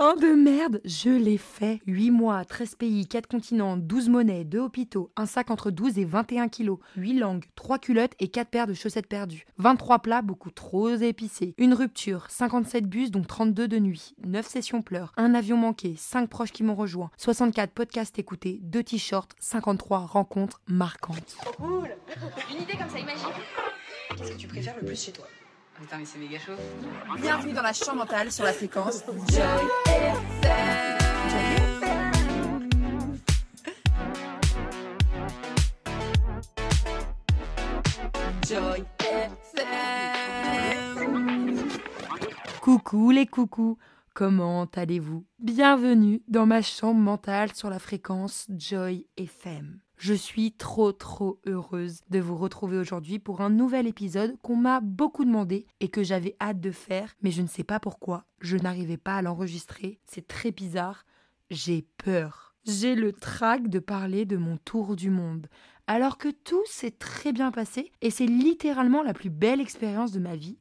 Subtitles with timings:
[0.00, 1.82] Putain de merde, je l'ai fait.
[1.86, 6.06] 8 mois, 13 pays, 4 continents, 12 monnaies, 2 hôpitaux, un sac entre 12 et
[6.06, 10.50] 21 kilos, 8 langues, 3 culottes et 4 paires de chaussettes perdues, 23 plats beaucoup
[10.50, 15.58] trop épicés, une rupture, 57 bus dont 32 de nuit, 9 sessions pleurs, un avion
[15.58, 21.36] manqué, 5 proches qui m'ont rejoint, 64 podcasts écoutés, 2 t-shirts, 53 rencontres marquantes.
[21.58, 21.90] Cool.
[22.50, 23.28] Une idée comme ça, imagine.
[24.16, 25.26] Qu'est-ce que tu préfères le plus chez toi?
[25.80, 26.52] Putain, mais c'est méga chaud.
[27.22, 29.02] Bienvenue dans la chambre mentale sur la fréquence
[38.46, 38.84] Joy
[42.60, 43.78] Coucou les coucous,
[44.12, 45.24] comment allez-vous?
[45.38, 49.80] Bienvenue dans ma chambre mentale sur la fréquence Joy FM.
[50.00, 54.80] Je suis trop trop heureuse de vous retrouver aujourd'hui pour un nouvel épisode qu'on m'a
[54.80, 58.56] beaucoup demandé et que j'avais hâte de faire, mais je ne sais pas pourquoi, je
[58.56, 61.04] n'arrivais pas à l'enregistrer, c'est très bizarre,
[61.50, 62.54] j'ai peur.
[62.64, 65.48] J'ai le trac de parler de mon tour du monde,
[65.86, 70.20] alors que tout s'est très bien passé et c'est littéralement la plus belle expérience de
[70.20, 70.56] ma vie,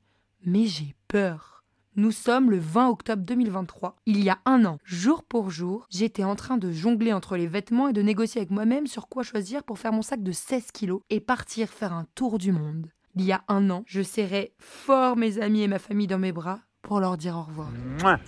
[0.46, 1.59] mais j'ai peur.
[2.00, 3.98] Nous sommes le 20 octobre 2023.
[4.06, 7.46] Il y a un an, jour pour jour, j'étais en train de jongler entre les
[7.46, 10.72] vêtements et de négocier avec moi-même sur quoi choisir pour faire mon sac de 16
[10.72, 12.88] kilos et partir faire un tour du monde.
[13.16, 16.32] Il y a un an, je serrais fort mes amis et ma famille dans mes
[16.32, 17.68] bras pour leur dire au revoir.
[18.02, 18.20] Mouah.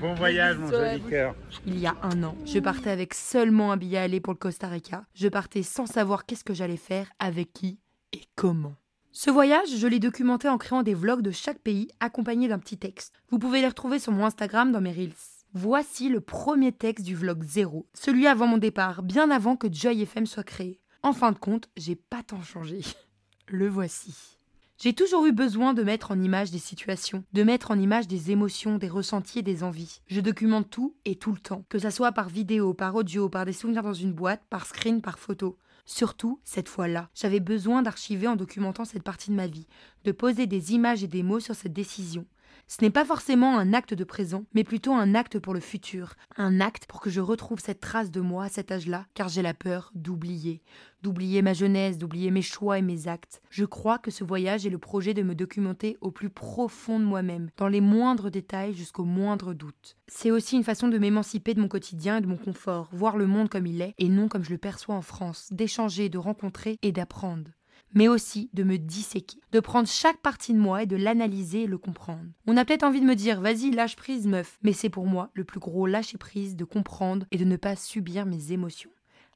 [0.00, 1.34] Bon voyage, mon joli cœur.
[1.66, 4.38] Il y a un an, je partais avec seulement un billet à aller pour le
[4.38, 5.04] Costa Rica.
[5.14, 7.80] Je partais sans savoir qu'est-ce que j'allais faire, avec qui
[8.12, 8.76] et comment.
[9.18, 12.76] Ce voyage, je l'ai documenté en créant des vlogs de chaque pays accompagnés d'un petit
[12.76, 13.14] texte.
[13.30, 15.14] Vous pouvez les retrouver sur mon Instagram dans mes Reels.
[15.54, 20.02] Voici le premier texte du vlog 0, celui avant mon départ, bien avant que Joy
[20.02, 20.82] FM soit créé.
[21.02, 22.80] En fin de compte, j'ai pas tant changé.
[23.48, 24.36] Le voici.
[24.78, 28.32] J'ai toujours eu besoin de mettre en image des situations, de mettre en image des
[28.32, 30.02] émotions, des ressentis des envies.
[30.08, 33.46] Je documente tout et tout le temps, que ça soit par vidéo, par audio, par
[33.46, 35.56] des souvenirs dans une boîte, par screen, par photo.
[35.86, 39.68] Surtout, cette fois-là, j'avais besoin d'archiver en documentant cette partie de ma vie,
[40.04, 42.26] de poser des images et des mots sur cette décision.
[42.68, 46.14] Ce n'est pas forcément un acte de présent, mais plutôt un acte pour le futur,
[46.36, 49.42] un acte pour que je retrouve cette trace de moi à cet âge-là, car j'ai
[49.42, 50.62] la peur d'oublier,
[51.06, 53.40] d'oublier ma jeunesse, d'oublier mes choix et mes actes.
[53.48, 57.04] Je crois que ce voyage est le projet de me documenter au plus profond de
[57.04, 59.96] moi-même, dans les moindres détails jusqu'aux moindres doutes.
[60.08, 63.28] C'est aussi une façon de m'émanciper de mon quotidien et de mon confort, voir le
[63.28, 66.76] monde comme il est et non comme je le perçois en France, d'échanger, de rencontrer
[66.82, 67.52] et d'apprendre
[67.94, 71.66] mais aussi de me disséquer, de prendre chaque partie de moi et de l'analyser et
[71.66, 72.26] le comprendre.
[72.46, 75.30] On a peut-être envie de me dire vas-y, lâche prise, meuf, mais c'est pour moi
[75.34, 78.90] le plus gros lâcher prise de comprendre et de ne pas subir mes émotions.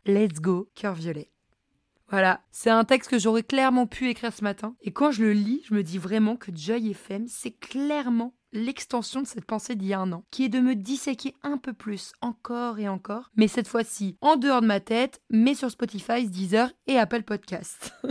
[0.05, 1.31] Let's go, cœur violet.
[2.11, 4.75] Voilà, c'est un texte que j'aurais clairement pu écrire ce matin.
[4.81, 9.23] Et quand je le lis, je me dis vraiment que Joy FM, c'est clairement l'extension
[9.23, 11.73] de cette pensée d'il y a un an, qui est de me disséquer un peu
[11.73, 16.27] plus, encore et encore, mais cette fois-ci en dehors de ma tête, mais sur Spotify,
[16.29, 17.93] Deezer et Apple Podcast.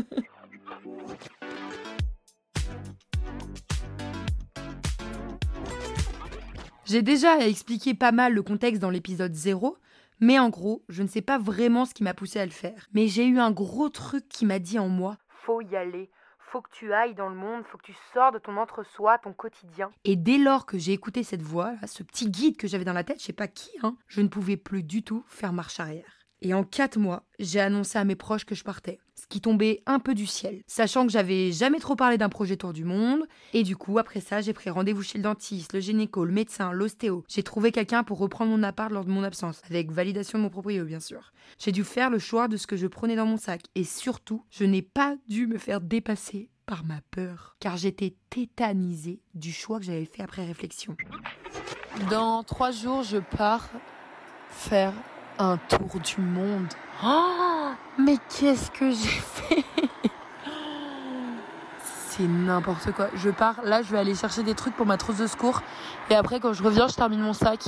[6.85, 9.77] J'ai déjà expliqué pas mal le contexte dans l'épisode 0,
[10.19, 12.87] mais en gros, je ne sais pas vraiment ce qui m'a poussé à le faire.
[12.93, 15.17] Mais j'ai eu un gros truc qui m'a dit en moi
[15.49, 16.11] faut y aller,
[16.51, 19.33] faut que tu ailles dans le monde, faut que tu sors de ton entre-soi, ton
[19.33, 19.89] quotidien.
[20.03, 23.03] Et dès lors que j'ai écouté cette voix, ce petit guide que j'avais dans la
[23.03, 26.18] tête, je sais pas qui, hein, je ne pouvais plus du tout faire marche arrière.
[26.41, 29.83] Et en quatre mois, j'ai annoncé à mes proches que je partais, ce qui tombait
[29.85, 33.27] un peu du ciel, sachant que j'avais jamais trop parlé d'un projet tour du monde.
[33.53, 36.71] Et du coup, après ça, j'ai pris rendez-vous chez le dentiste, le gynéco, le médecin,
[36.71, 37.25] l'ostéo.
[37.27, 40.49] J'ai trouvé quelqu'un pour reprendre mon appart lors de mon absence, avec validation de mon
[40.49, 41.33] proprio, bien sûr.
[41.57, 44.45] J'ai dû faire le choix de ce que je prenais dans mon sac, et surtout,
[44.49, 49.79] je n'ai pas dû me faire dépasser par ma peur, car j'étais tétanisée du choix
[49.79, 50.95] que j'avais fait après réflexion.
[52.09, 53.69] Dans trois jours, je pars
[54.51, 54.93] faire
[55.39, 56.67] un tour du monde.
[57.03, 59.63] Oh, mais qu'est-ce que j'ai fait?
[61.85, 63.07] C'est n'importe quoi.
[63.15, 65.61] Je pars, là je vais aller chercher des trucs pour ma trousse de secours.
[66.09, 67.63] Et après quand je reviens, je termine mon sac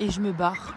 [0.00, 0.74] et je me barre.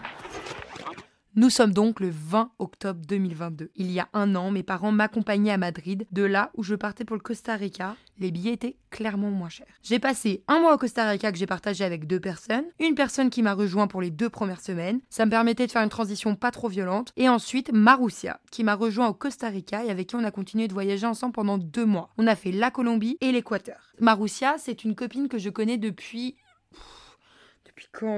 [1.34, 3.70] Nous sommes donc le 20 octobre 2022.
[3.76, 7.06] Il y a un an, mes parents m'accompagnaient à Madrid, de là où je partais
[7.06, 7.96] pour le Costa Rica.
[8.18, 9.66] Les billets étaient clairement moins chers.
[9.82, 13.30] J'ai passé un mois au Costa Rica que j'ai partagé avec deux personnes, une personne
[13.30, 16.36] qui m'a rejoint pour les deux premières semaines, ça me permettait de faire une transition
[16.36, 20.16] pas trop violente, et ensuite Marussia, qui m'a rejoint au Costa Rica et avec qui
[20.16, 22.10] on a continué de voyager ensemble pendant deux mois.
[22.18, 23.94] On a fait la Colombie et l'Équateur.
[24.00, 26.36] Marussia, c'est une copine que je connais depuis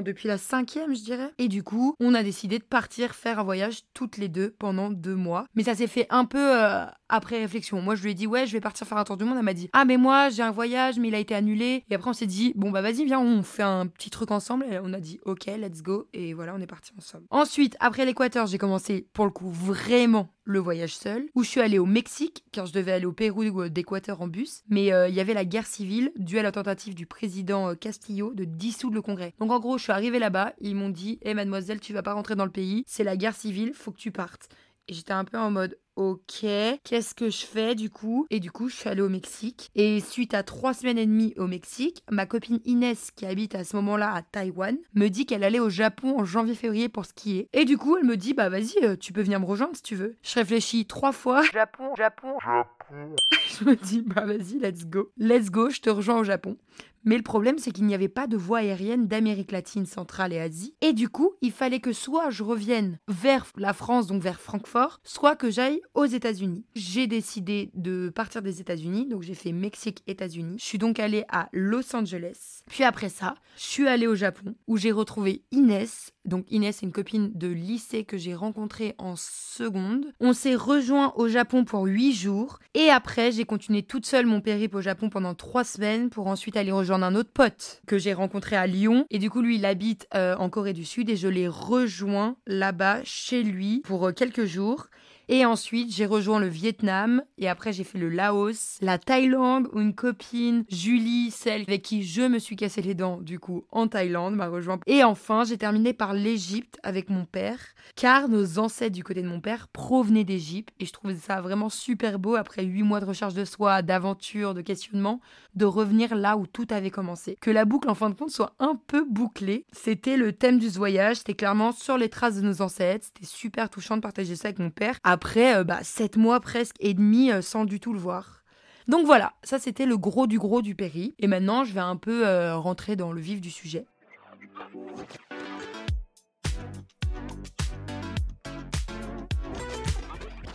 [0.03, 1.31] depuis la cinquième, je dirais?
[1.39, 4.91] Et du coup, on a décidé de partir faire un voyage toutes les deux pendant
[4.91, 5.47] deux mois.
[5.55, 7.81] Mais ça s'est fait un peu euh, après réflexion.
[7.83, 9.37] Moi, je lui ai dit, ouais, je vais partir faire un tour du monde.
[9.37, 11.85] Elle m'a dit, ah, mais moi, j'ai un voyage, mais il a été annulé.
[11.91, 14.65] Et après, on s'est dit, bon, bah vas-y, viens, on fait un petit truc ensemble.
[14.71, 16.09] Et on a dit, ok, let's go.
[16.13, 17.25] Et voilà, on est parti ensemble.
[17.31, 21.61] Ensuite, après l'Équateur, j'ai commencé, pour le coup, vraiment le voyage seul, où je suis
[21.61, 25.15] allée au Mexique, car je devais aller au Pérou d'Équateur en bus, mais euh, il
[25.15, 28.95] y avait la guerre civile due à la tentative du président euh, Castillo de dissoudre
[28.95, 29.35] le Congrès.
[29.39, 32.13] Donc en gros, je suis arrivée là-bas, ils m'ont dit "Eh mademoiselle, tu vas pas
[32.13, 34.49] rentrer dans le pays, c'est la guerre civile, faut que tu partes."
[34.89, 36.45] J'étais un peu en mode Ok,
[36.83, 38.27] qu'est-ce que je fais du coup?
[38.29, 39.71] Et du coup, je suis allée au Mexique.
[39.77, 43.63] Et suite à trois semaines et demie au Mexique, ma copine Inès, qui habite à
[43.63, 47.49] ce moment-là à Taïwan, me dit qu'elle allait au Japon en janvier-février pour skier.
[47.53, 49.83] Et du coup, elle me dit Bah vas-y, euh, tu peux venir me rejoindre si
[49.83, 50.17] tu veux.
[50.23, 51.43] Je réfléchis trois fois.
[51.45, 53.15] Japon, Japon, Japon.
[53.61, 55.13] je me dis Bah vas-y, let's go.
[55.17, 56.57] Let's go, je te rejoins au Japon.
[57.05, 60.41] Mais le problème, c'est qu'il n'y avait pas de voie aérienne d'Amérique latine, centrale et
[60.41, 60.75] Asie.
[60.81, 65.01] Et du coup, il fallait que soit je revienne vers la France, donc vers Francfort,
[65.05, 66.65] soit que j'aille aux États-Unis.
[66.75, 70.57] J'ai décidé de partir des États-Unis, donc j'ai fait Mexique-États-Unis.
[70.59, 72.63] Je suis donc allée à Los Angeles.
[72.69, 76.14] Puis après ça, je suis allée au Japon, où j'ai retrouvé Inès.
[76.25, 80.07] Donc Inès, c'est une copine de lycée que j'ai rencontrée en seconde.
[80.21, 82.59] On s'est rejoint au Japon pour huit jours.
[82.73, 86.57] Et après, j'ai continué toute seule mon périple au Japon pendant trois semaines pour ensuite
[86.57, 89.07] aller rejoindre un autre pote que j'ai rencontré à Lyon.
[89.11, 92.37] Et du coup, lui, il habite euh, en Corée du Sud et je l'ai rejoint
[92.47, 94.87] là-bas chez lui pour euh, quelques jours.
[95.29, 99.81] Et ensuite, j'ai rejoint le Vietnam et après, j'ai fait le Laos, la Thaïlande où
[99.81, 103.89] une copine, Julie, celle avec qui je me suis cassé les dents, du coup, en
[103.89, 104.81] Thaïlande, m'a rejoint.
[104.87, 107.59] Et enfin, j'ai terminé par l'Égypte avec mon père,
[107.97, 111.69] car nos ancêtres du côté de mon père provenaient d'Égypte et je trouvais ça vraiment
[111.71, 115.21] super beau après huit mois de recherche de soi, d'aventure, de questionnement,
[115.55, 117.37] de revenir là où tout avait commencé.
[117.41, 119.65] Que la boucle, en fin de compte, soit un peu bouclée.
[119.73, 123.07] C'était le thème du voyage, c'était clairement sur les traces de nos ancêtres.
[123.07, 126.75] C'était super touchant de partager ça avec mon père après euh, bah, sept mois presque
[126.81, 128.43] et demi euh, sans du tout le voir.
[128.89, 131.15] Donc voilà, ça c'était le gros du gros du péri.
[131.21, 133.87] Et maintenant, je vais un peu euh, rentrer dans le vif du sujet.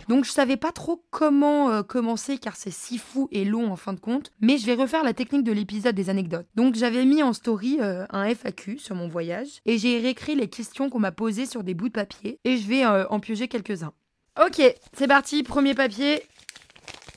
[0.08, 3.92] Donc je savais pas trop comment commencer car c'est si fou et long en fin
[3.92, 6.48] de compte, mais je vais refaire la technique de l'épisode des anecdotes.
[6.56, 10.90] Donc j'avais mis en story un FAQ sur mon voyage et j'ai réécrit les questions
[10.90, 13.92] qu'on m'a posées sur des bouts de papier et je vais en piocher quelques-uns.
[14.40, 14.62] Ok,
[14.96, 16.22] c'est parti, premier papier.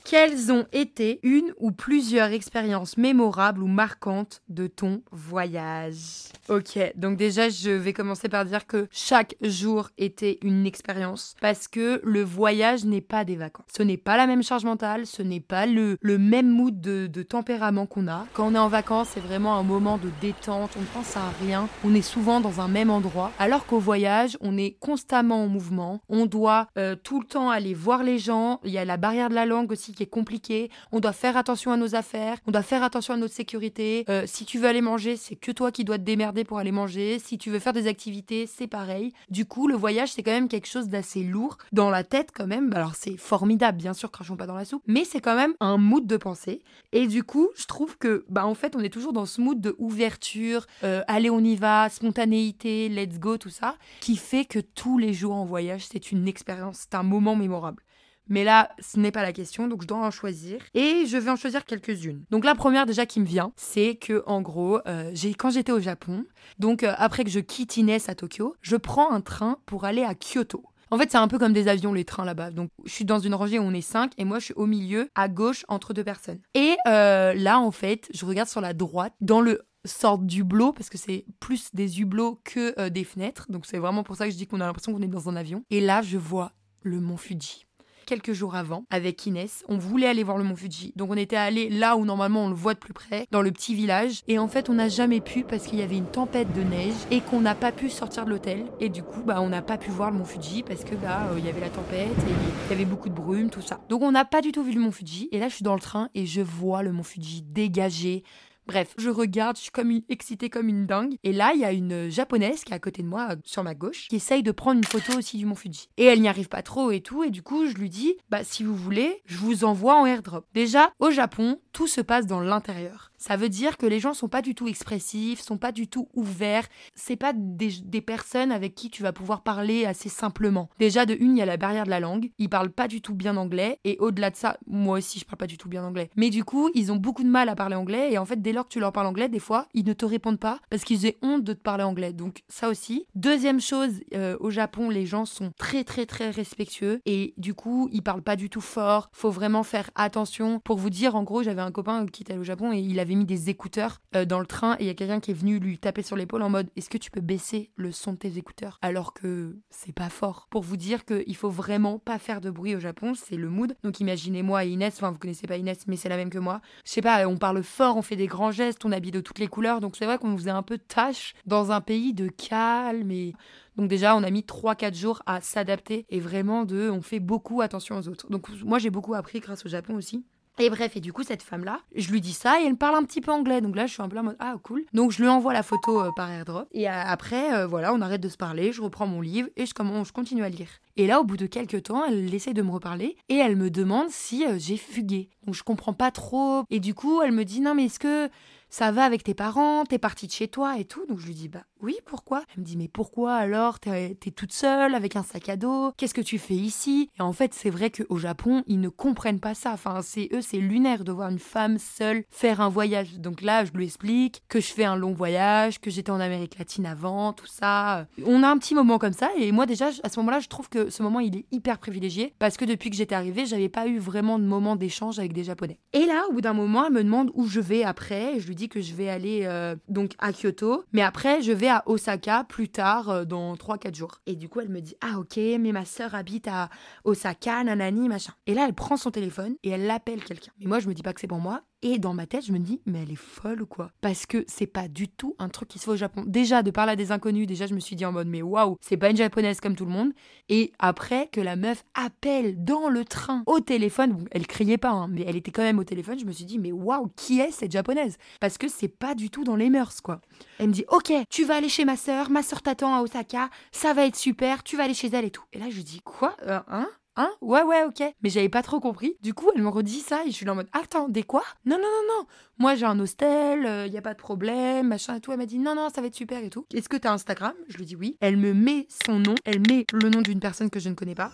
[0.04, 6.28] Quelles ont été une ou plusieurs expériences mémorables ou marquantes de ton voyage?
[6.50, 11.68] Ok, donc déjà je vais commencer par dire que chaque jour était une expérience parce
[11.68, 13.64] que le voyage n'est pas des vacances.
[13.74, 17.06] Ce n'est pas la même charge mentale, ce n'est pas le, le même mood de,
[17.06, 18.26] de tempérament qu'on a.
[18.34, 21.30] Quand on est en vacances, c'est vraiment un moment de détente, on ne pense à
[21.40, 25.48] rien, on est souvent dans un même endroit, alors qu'au voyage, on est constamment en
[25.48, 28.98] mouvement, on doit euh, tout le temps aller voir les gens, il y a la
[28.98, 30.70] barrière de la langue aussi qui est compliqué.
[30.92, 32.38] On doit faire attention à nos affaires.
[32.46, 34.04] On doit faire attention à notre sécurité.
[34.08, 36.72] Euh, si tu veux aller manger, c'est que toi qui dois te démerder pour aller
[36.72, 37.18] manger.
[37.18, 39.12] Si tu veux faire des activités, c'est pareil.
[39.30, 42.46] Du coup, le voyage, c'est quand même quelque chose d'assez lourd dans la tête quand
[42.46, 42.72] même.
[42.74, 45.76] Alors c'est formidable, bien sûr, crachons pas dans la soupe, mais c'est quand même un
[45.76, 46.62] mood de pensée.
[46.92, 49.60] Et du coup, je trouve que, bah en fait, on est toujours dans ce mood
[49.60, 54.58] de ouverture, euh, allez on y va, spontanéité, let's go, tout ça, qui fait que
[54.58, 57.82] tous les jours en voyage, c'est une expérience, c'est un moment mémorable.
[58.28, 60.58] Mais là, ce n'est pas la question, donc je dois en choisir.
[60.74, 62.24] Et je vais en choisir quelques-unes.
[62.30, 65.72] Donc la première déjà qui me vient, c'est que en gros, euh, j'ai quand j'étais
[65.72, 66.24] au Japon,
[66.58, 70.02] donc euh, après que je quitte Inès à Tokyo, je prends un train pour aller
[70.02, 70.64] à Kyoto.
[70.90, 72.50] En fait, c'est un peu comme des avions, les trains là-bas.
[72.50, 74.66] Donc, je suis dans une rangée où on est cinq et moi, je suis au
[74.66, 76.38] milieu, à gauche, entre deux personnes.
[76.54, 80.90] Et euh, là, en fait, je regarde sur la droite, dans le sorte d'hublot, parce
[80.90, 83.46] que c'est plus des hublots que des fenêtres.
[83.48, 85.36] Donc, c'est vraiment pour ça que je dis qu'on a l'impression qu'on est dans un
[85.36, 85.64] avion.
[85.70, 86.52] Et là, je vois
[86.82, 87.63] le mont Fuji
[88.04, 89.64] quelques jours avant avec Inès.
[89.68, 90.92] On voulait aller voir le mont Fuji.
[90.96, 93.50] Donc on était allé là où normalement on le voit de plus près, dans le
[93.50, 94.22] petit village.
[94.28, 96.94] Et en fait, on n'a jamais pu parce qu'il y avait une tempête de neige
[97.10, 98.64] et qu'on n'a pas pu sortir de l'hôtel.
[98.80, 101.28] Et du coup, bah, on n'a pas pu voir le mont Fuji parce que bah,
[101.30, 102.32] euh, il y avait la tempête et
[102.66, 103.80] il y avait beaucoup de brume, tout ça.
[103.88, 105.28] Donc on n'a pas du tout vu le mont Fuji.
[105.32, 108.22] Et là, je suis dans le train et je vois le mont Fuji dégagé
[108.66, 111.16] Bref, je regarde, je suis comme excitée comme une dingue.
[111.22, 113.62] Et là, il y a une japonaise qui est à côté de moi, euh, sur
[113.62, 115.88] ma gauche, qui essaye de prendre une photo aussi du mont Fuji.
[115.96, 117.24] Et elle n'y arrive pas trop et tout.
[117.24, 120.46] Et du coup, je lui dis, bah si vous voulez, je vous envoie en airdrop.
[120.54, 123.12] Déjà, au Japon, tout se passe dans l'intérieur.
[123.26, 126.10] Ça veut dire que les gens sont pas du tout expressifs, sont pas du tout
[126.12, 126.68] ouverts.
[126.94, 130.68] C'est pas des, personnes avec qui tu vas pouvoir parler assez simplement.
[130.78, 132.32] Déjà, de une, il y a la barrière de la langue.
[132.36, 133.80] Ils parlent pas du tout bien anglais.
[133.84, 136.10] Et au-delà de ça, moi aussi, je parle pas du tout bien anglais.
[136.16, 138.12] Mais du coup, ils ont beaucoup de mal à parler anglais.
[138.12, 140.04] Et en fait, dès lors que tu leur parles anglais, des fois, ils ne te
[140.04, 142.12] répondent pas parce qu'ils aient honte de te parler anglais.
[142.12, 143.06] Donc, ça aussi.
[143.14, 147.00] Deuxième chose, euh, au Japon, les gens sont très, très, très respectueux.
[147.06, 149.08] Et du coup, ils parlent pas du tout fort.
[149.12, 150.60] Faut vraiment faire attention.
[150.62, 153.13] Pour vous dire, en gros, j'avais un copain qui était au Japon et il avait
[153.14, 154.76] mis des écouteurs euh, dans le train.
[154.78, 156.90] Et il y a quelqu'un qui est venu lui taper sur l'épaule en mode Est-ce
[156.90, 158.78] que tu peux baisser le son de tes écouteurs?
[158.82, 160.46] Alors que c'est pas fort.
[160.50, 163.76] Pour vous dire qu'il faut vraiment pas faire de bruit au Japon, c'est le mood.
[163.82, 166.60] Donc imaginez-moi et Inès, enfin vous connaissez pas Inès, mais c'est la même que moi.
[166.84, 169.38] Je sais pas, on parle fort, on fait des grands gestes, on habille de toutes
[169.38, 169.80] les couleurs.
[169.80, 173.34] Donc c'est vrai qu'on faisait un peu tâche dans un pays de calme et
[173.76, 177.60] donc déjà, on a mis 3-4 jours à s'adapter et vraiment de, on fait beaucoup
[177.60, 178.30] attention aux autres.
[178.30, 180.24] Donc moi, j'ai beaucoup appris grâce au Japon aussi.
[180.58, 183.02] Et bref, et du coup, cette femme-là, je lui dis ça et elle parle un
[183.02, 183.60] petit peu anglais.
[183.60, 184.84] Donc là, je suis un peu en mode Ah, cool.
[184.92, 186.68] Donc je lui envoie la photo euh, par airdrop.
[186.72, 189.66] Et euh, après, euh, voilà, on arrête de se parler, je reprends mon livre et
[189.66, 190.68] je, commence, je continue à lire.
[190.96, 193.68] Et là, au bout de quelques temps, elle essaie de me reparler et elle me
[193.68, 195.28] demande si j'ai fugué.
[195.44, 196.62] Donc je comprends pas trop.
[196.70, 198.30] Et du coup, elle me dit Non, mais est-ce que
[198.74, 201.06] ça va avec tes parents, t'es partie de chez toi et tout.
[201.06, 202.42] Donc je lui dis, bah oui, pourquoi?
[202.54, 203.78] Elle me dit, mais pourquoi alors?
[203.78, 207.10] T'es es toute seule avec un sac à dos Qu'est-ce que tu fais ici?
[207.18, 209.72] Et en fait, c'est vrai qu'au Japon, ils ne comprennent pas ça.
[209.72, 213.18] Enfin, c'est eux, c'est lunaire de voir une femme seule faire un voyage.
[213.18, 216.58] Donc là, je lui explique que je fais un long voyage, que j'étais en Amérique
[216.58, 218.06] latine avant, tout ça.
[218.24, 219.30] On a un petit moment comme ça.
[219.36, 222.34] Et moi, déjà, à ce moment-là, je trouve que ce moment, il est hyper privilégié
[222.38, 225.44] parce que depuis que j'étais arrivée, j'avais pas eu vraiment de moment d'échange avec des
[225.44, 225.78] Japonais.
[225.92, 228.36] Et là, au bout d'un moment, elle me demande où je vais après.
[228.36, 231.52] Et je lui dis que je vais aller euh, donc à Kyoto, mais après je
[231.52, 234.20] vais à Osaka plus tard euh, dans 3-4 jours.
[234.26, 236.68] Et du coup elle me dit ah ok mais ma soeur habite à
[237.04, 238.32] Osaka, nanani machin.
[238.46, 240.52] Et là elle prend son téléphone et elle appelle quelqu'un.
[240.60, 242.52] Mais moi je me dis pas que c'est pour moi et dans ma tête, je
[242.52, 243.90] me dis, mais elle est folle ou quoi?
[244.00, 246.24] Parce que c'est pas du tout un truc qui se fait au Japon.
[246.26, 248.76] Déjà, de parler à des inconnus, déjà, je me suis dit en mode, mais waouh,
[248.80, 250.12] c'est pas une japonaise comme tout le monde.
[250.48, 255.08] Et après, que la meuf appelle dans le train au téléphone, elle criait pas, hein,
[255.08, 257.50] mais elle était quand même au téléphone, je me suis dit, mais waouh, qui est
[257.50, 258.16] cette japonaise?
[258.40, 260.20] Parce que c'est pas du tout dans les mœurs, quoi.
[260.58, 263.50] Elle me dit, ok, tu vas aller chez ma soeur, ma soeur t'attend à Osaka,
[263.72, 265.44] ça va être super, tu vas aller chez elle et tout.
[265.52, 266.34] Et là, je dis, quoi?
[266.46, 266.88] Euh, Hein?
[267.16, 267.30] Hein?
[267.40, 268.02] Ouais, ouais, ok.
[268.22, 269.16] Mais j'avais pas trop compris.
[269.22, 271.44] Du coup, elle me redit ça et je suis là en mode Attends, des quoi?
[271.64, 272.26] Non, non, non, non.
[272.58, 275.30] Moi, j'ai un hostel, il euh, y a pas de problème, machin et tout.
[275.30, 276.66] Elle m'a dit Non, non, ça va être super et tout.
[276.74, 277.54] Est-ce que t'as Instagram?
[277.68, 278.16] Je lui dis oui.
[278.20, 281.14] Elle me met son nom, elle met le nom d'une personne que je ne connais
[281.14, 281.30] pas.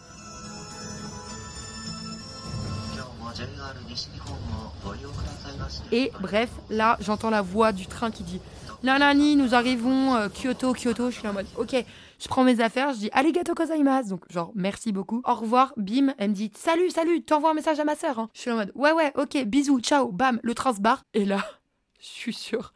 [5.93, 8.41] Et bref, là, j'entends la voix du train qui dit
[8.83, 11.11] Nanani, nous arrivons, euh, Kyoto, Kyoto.
[11.11, 11.75] Je suis en mode Ok,
[12.21, 14.11] je prends mes affaires, je dis arigato gozaimasu.
[14.11, 15.23] Donc, genre, merci beaucoup.
[15.25, 16.15] Au revoir, bim.
[16.19, 18.19] Elle me dit salut, salut, t'envoies un message à ma sœur.
[18.19, 18.29] Hein.
[18.35, 21.05] Je suis en mode ouais, ouais, ok, bisous, ciao, bam, le barre.
[21.15, 21.45] Et là,
[22.01, 22.75] je suis sur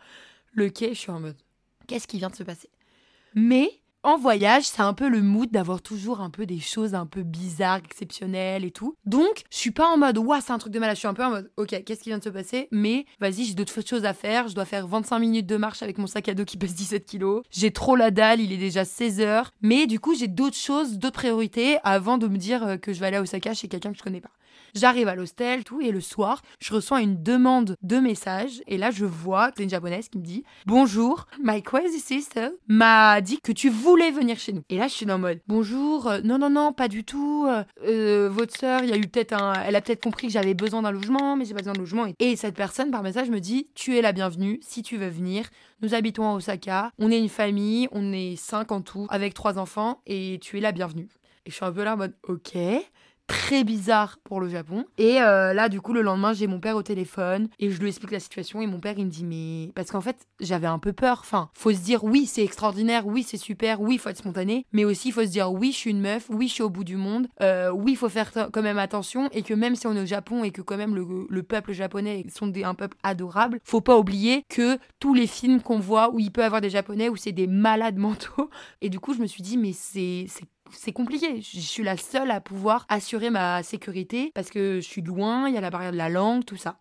[0.52, 1.36] le quai, je suis en mode
[1.86, 2.70] qu'est-ce qui vient de se passer?
[3.34, 3.70] Mais
[4.04, 7.22] en voyage, c'est un peu le mood d'avoir toujours un peu des choses un peu
[7.22, 8.94] bizarres, exceptionnelles et tout.
[9.06, 10.94] Donc, je suis pas en mode, ouah, c'est un truc de malade.
[10.94, 12.68] Je suis un peu en mode, ok, qu'est-ce qui vient de se passer?
[12.70, 14.48] Mais vas-y, j'ai d'autres choses à faire.
[14.48, 17.06] Je dois faire 25 minutes de marche avec mon sac à dos qui pèse 17
[17.06, 17.42] kilos.
[17.50, 19.52] J'ai trop la dalle, il est déjà 16 heures.
[19.62, 23.00] Mais du coup, j'ai d'autres choses, d'autres priorités avant de me dire euh, que je
[23.00, 24.30] vais aller à Osaka chez quelqu'un que je connais pas.
[24.74, 28.90] J'arrive à l'hostel, tout, et le soir, je reçois une demande de message, et là,
[28.90, 33.52] je vois c'est une japonaise qui me dit Bonjour, my crazy sister m'a dit que
[33.52, 34.62] tu voulais venir chez nous.
[34.70, 37.46] Et là, je suis dans le mode Bonjour, euh, non, non, non, pas du tout.
[37.48, 39.52] Euh, euh, votre sœur, il y a eu peut-être un.
[39.64, 42.06] Elle a peut-être compris que j'avais besoin d'un logement, mais j'ai pas besoin de logement.
[42.18, 45.48] Et cette personne, par message, me dit Tu es la bienvenue si tu veux venir.
[45.82, 49.58] Nous habitons à Osaka, on est une famille, on est cinq en tout, avec trois
[49.58, 51.08] enfants, et tu es la bienvenue.
[51.46, 52.56] Et je suis un peu là en mode Ok
[53.26, 54.84] très bizarre pour le Japon.
[54.98, 57.88] Et euh, là, du coup, le lendemain, j'ai mon père au téléphone et je lui
[57.88, 58.60] explique la situation.
[58.62, 59.72] Et mon père, il me dit, mais.
[59.74, 61.18] Parce qu'en fait, j'avais un peu peur.
[61.20, 64.66] Enfin, faut se dire, oui, c'est extraordinaire, oui, c'est super, oui, faut être spontané.
[64.72, 66.84] Mais aussi, faut se dire, oui, je suis une meuf, oui, je suis au bout
[66.84, 69.28] du monde, euh, oui, faut faire quand même attention.
[69.32, 72.24] Et que même si on est au Japon et que quand même le, peuple japonais
[72.34, 76.30] sont un peuple adorable, faut pas oublier que tous les films qu'on voit où il
[76.30, 78.50] peut avoir des japonais, où c'est des malades mentaux.
[78.80, 80.26] Et du coup, je me suis dit, mais c'est
[80.70, 81.40] c'est compliqué.
[81.40, 85.54] Je suis la seule à pouvoir assurer ma sécurité parce que je suis loin, il
[85.54, 86.78] y a la barrière de la langue, tout ça.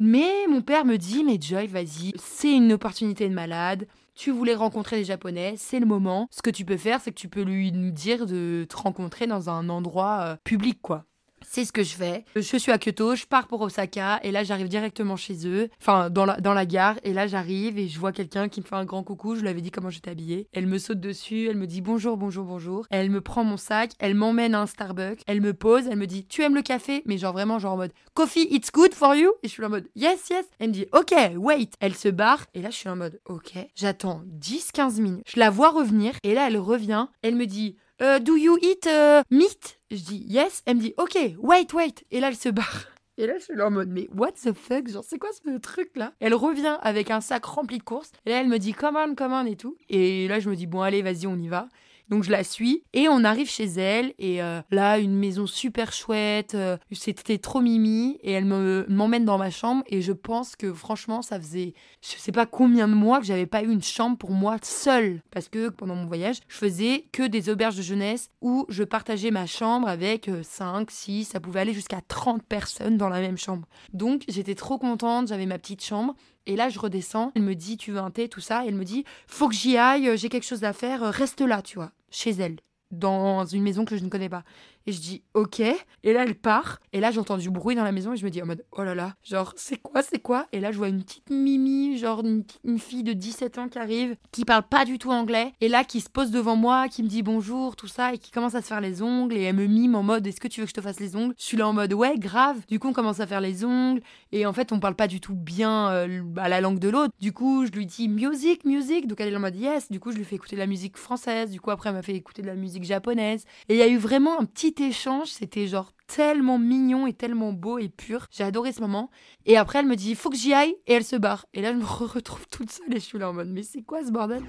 [0.00, 3.86] Mais mon père me dit, mais Joy, vas-y, c'est une opportunité de malade.
[4.14, 6.28] Tu voulais rencontrer des Japonais, c'est le moment.
[6.30, 9.50] Ce que tu peux faire, c'est que tu peux lui dire de te rencontrer dans
[9.50, 11.04] un endroit euh, public, quoi.
[11.46, 12.24] C'est ce que je fais.
[12.36, 16.10] Je suis à Kyoto, je pars pour Osaka et là j'arrive directement chez eux, enfin
[16.10, 18.74] dans la, dans la gare et là j'arrive et je vois quelqu'un qui me fait
[18.74, 20.48] un grand coucou, je lui avais dit comment j'étais habillée.
[20.52, 22.86] Elle me saute dessus, elle me dit bonjour, bonjour, bonjour.
[22.90, 26.06] Elle me prend mon sac, elle m'emmène à un Starbucks, elle me pose, elle me
[26.06, 27.02] dit tu aimes le café?
[27.06, 29.30] Mais genre vraiment genre en mode coffee it's good for you?
[29.42, 30.46] Et je suis en mode yes, yes.
[30.58, 31.70] Elle me dit ok, wait.
[31.80, 33.52] Elle se barre et là je suis en mode ok.
[33.74, 35.24] J'attends 10-15 minutes.
[35.26, 38.86] Je la vois revenir et là elle revient, elle me dit euh, Do you eat
[38.86, 39.78] euh, meat?
[39.90, 40.62] Je dis yes.
[40.66, 42.04] Elle me dit ok, wait, wait.
[42.10, 42.86] Et là, elle se barre.
[43.18, 44.88] Et là, je suis là en mode, mais what the fuck?
[44.88, 48.12] Genre, c'est quoi ce truc là Elle revient avec un sac rempli de courses.
[48.24, 49.76] Et là, elle me dit, come on, come on et tout.
[49.88, 51.68] Et là, je me dis, bon, allez, vas-y, on y va.
[52.08, 55.92] Donc je la suis et on arrive chez elle et euh, là une maison super
[55.92, 60.72] chouette, euh, c'était trop mimi et elle m'emmène dans ma chambre et je pense que
[60.72, 64.16] franchement ça faisait je sais pas combien de mois que j'avais pas eu une chambre
[64.16, 68.30] pour moi seule parce que pendant mon voyage je faisais que des auberges de jeunesse
[68.40, 72.96] où je partageais ma chambre avec 5, euh, 6, ça pouvait aller jusqu'à 30 personnes
[72.96, 73.66] dans la même chambre.
[73.92, 76.14] Donc j'étais trop contente, j'avais ma petite chambre
[76.48, 77.30] et là, je redescends.
[77.34, 78.64] Elle me dit, tu veux un thé, tout ça?
[78.64, 81.60] Et elle me dit, faut que j'y aille, j'ai quelque chose à faire, reste là,
[81.60, 82.56] tu vois, chez elle,
[82.90, 84.44] dans une maison que je ne connais pas.
[84.88, 85.60] Et je dis ok.
[85.60, 86.80] Et là, elle part.
[86.94, 88.82] Et là, j'entends du bruit dans la maison et je me dis en mode oh
[88.82, 90.46] là là, genre c'est quoi, c'est quoi?
[90.52, 94.16] Et là, je vois une petite Mimi, genre une, fille de 17 ans qui arrive,
[94.32, 95.52] qui parle pas du tout anglais.
[95.60, 98.30] Et là, qui se pose devant moi, qui me dit bonjour, tout ça, et qui
[98.30, 99.34] commence à se faire les ongles.
[99.34, 101.16] Et elle me mime en mode est-ce que tu veux que je te fasse les
[101.16, 101.34] ongles?
[101.36, 102.56] Je suis là en mode ouais, grave.
[102.66, 104.00] Du coup, on commence à faire les ongles.
[104.32, 107.12] Et en fait, on parle pas du tout bien euh, à la langue de l'autre.
[107.20, 109.06] Du coup, je lui dis music, music.
[109.06, 109.90] Donc elle est en mode yes.
[109.90, 111.50] Du coup, je lui fais écouter de la musique française.
[111.50, 113.44] Du coup, après, elle m'a fait écouter de la musique japonaise.
[113.68, 117.52] Et il y a eu vraiment un petit échange, c'était genre tellement mignon et tellement
[117.52, 118.26] beau et pur.
[118.30, 119.10] J'ai adoré ce moment.
[119.46, 121.46] Et après, elle me dit, faut que j'y aille, et elle se barre.
[121.54, 123.82] Et là, je me retrouve toute seule et je suis là en mode, mais c'est
[123.82, 124.42] quoi ce bordel?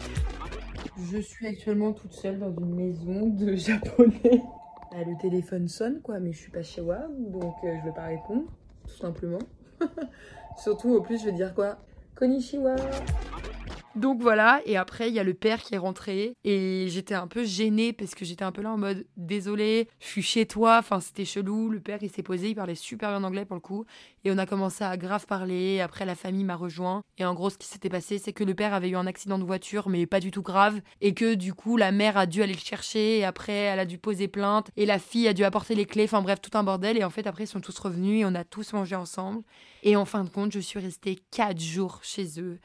[1.12, 4.42] Je suis actuellement toute seule dans une maison de japonais.
[4.92, 7.94] Bah, le téléphone sonne, quoi, mais je suis pas chez moi, donc euh, je vais
[7.94, 8.44] pas répondre,
[8.88, 9.40] tout simplement.
[10.58, 11.78] Surtout, au plus, je vais dire quoi?
[12.16, 12.76] Konnichiwa
[14.00, 17.28] donc voilà, et après il y a le père qui est rentré et j'étais un
[17.28, 20.78] peu gênée parce que j'étais un peu là en mode désolé, je suis chez toi,
[20.80, 23.62] enfin c'était chelou, le père il s'est posé, il parlait super bien anglais pour le
[23.62, 23.86] coup.
[24.26, 27.04] Et on a commencé à grave parler, après la famille m'a rejoint.
[27.18, 29.38] Et en gros ce qui s'était passé c'est que le père avait eu un accident
[29.38, 30.80] de voiture mais pas du tout grave.
[31.02, 33.86] Et que du coup la mère a dû aller le chercher et après elle a
[33.86, 36.64] dû poser plainte et la fille a dû apporter les clés, enfin bref tout un
[36.64, 36.98] bordel.
[36.98, 39.44] Et en fait après ils sont tous revenus et on a tous mangé ensemble.
[39.84, 42.60] Et en fin de compte je suis restée quatre jours chez eux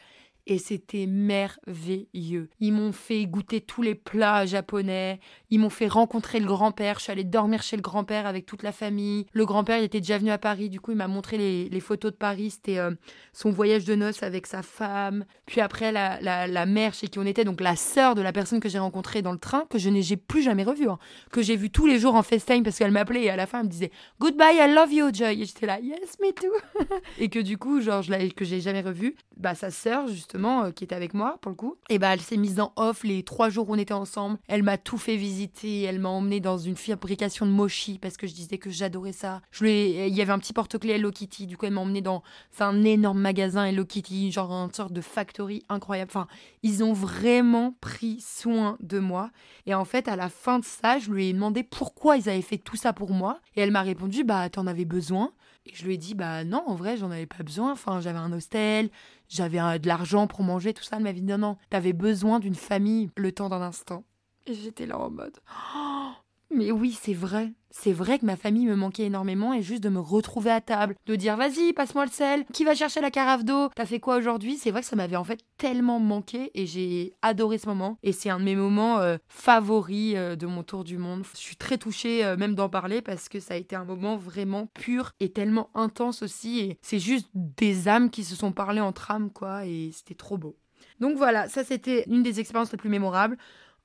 [0.46, 2.48] et c'était merveilleux.
[2.60, 5.20] Ils m'ont fait goûter tous les plats japonais,
[5.50, 8.62] ils m'ont fait rencontrer le grand-père, je suis allée dormir chez le grand-père avec toute
[8.62, 9.26] la famille.
[9.32, 12.12] Le grand-père, il était déjà venu à Paris, du coup, il m'a montré les, photos
[12.12, 12.92] de Paris, c'était euh,
[13.32, 15.24] son voyage de noces avec sa femme.
[15.46, 18.68] Puis après, la, mère chez qui on était, donc la sœur de la personne que
[18.68, 20.98] j'ai rencontrée dans le train, que je n'ai plus jamais revue, hein.
[21.30, 23.60] que j'ai vu tous les jours en FaceTime parce qu'elle m'appelait et à la fin,
[23.60, 25.42] elle me disait Goodbye, I love you, Joy.
[25.42, 26.46] Et j'étais là, Yes, me too.
[27.18, 30.70] et que du coup, genre, je que j'ai jamais revue, bah, sa sœur, justement, euh,
[30.70, 33.22] qui était avec moi pour le coup, et bah elle s'est mise en off les
[33.22, 34.38] trois jours où on était ensemble.
[34.48, 38.26] Elle m'a tout fait visiter, elle m'a emmené dans une fabrication de mochi parce que
[38.26, 39.40] je disais que j'adorais ça.
[39.50, 42.22] Je il y avait un petit porte-clés Hello Kitty, du coup elle m'a emmené dans
[42.60, 46.10] un énorme magasin Hello Kitty, genre une sorte de factory incroyable.
[46.10, 46.26] Enfin,
[46.62, 49.30] ils ont vraiment pris soin de moi.
[49.66, 52.42] Et en fait, à la fin de ça, je lui ai demandé pourquoi ils avaient
[52.42, 53.40] fait tout ça pour moi.
[53.56, 55.32] Et elle m'a répondu, bah t'en avais besoin.
[55.66, 57.72] Et je lui ai dit, bah non, en vrai, j'en avais pas besoin.
[57.72, 58.90] Enfin, j'avais un hostel,
[59.28, 60.96] j'avais de l'argent pour manger, tout ça.
[60.96, 64.04] Elle m'avait dit, non, non, t'avais besoin d'une famille le temps d'un instant.
[64.46, 65.38] Et j'étais là en mode,
[65.74, 66.10] oh,
[66.54, 67.52] mais oui, c'est vrai.
[67.70, 70.94] C'est vrai que ma famille me manquait énormément et juste de me retrouver à table,
[71.06, 74.16] de dire vas-y, passe-moi le sel, qui va chercher la carafe d'eau, t'as fait quoi
[74.16, 74.56] aujourd'hui?
[74.56, 78.12] C'est vrai que ça m'avait en fait tellement manqué et j'ai adoré ce moment et
[78.12, 81.24] c'est un de mes moments euh, favoris euh, de mon tour du monde.
[81.34, 84.16] Je suis très touchée euh, même d'en parler parce que ça a été un moment
[84.16, 88.80] vraiment pur et tellement intense aussi et c'est juste des âmes qui se sont parlé
[88.80, 90.56] entre âmes quoi et c'était trop beau.
[91.00, 93.36] Donc voilà, ça c'était une des expériences les plus mémorables.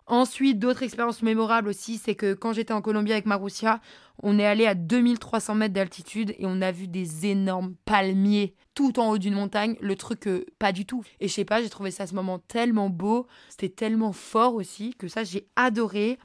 [0.10, 3.80] Ensuite, d'autres expériences mémorables aussi, c'est que quand j'étais en Colombie avec Marussia,
[4.24, 9.00] on est allé à 2300 mètres d'altitude et on a vu des énormes palmiers tout
[9.00, 11.04] en haut d'une montagne, le truc pas du tout.
[11.20, 14.56] Et je sais pas, j'ai trouvé ça à ce moment tellement beau, c'était tellement fort
[14.56, 16.18] aussi que ça j'ai adoré.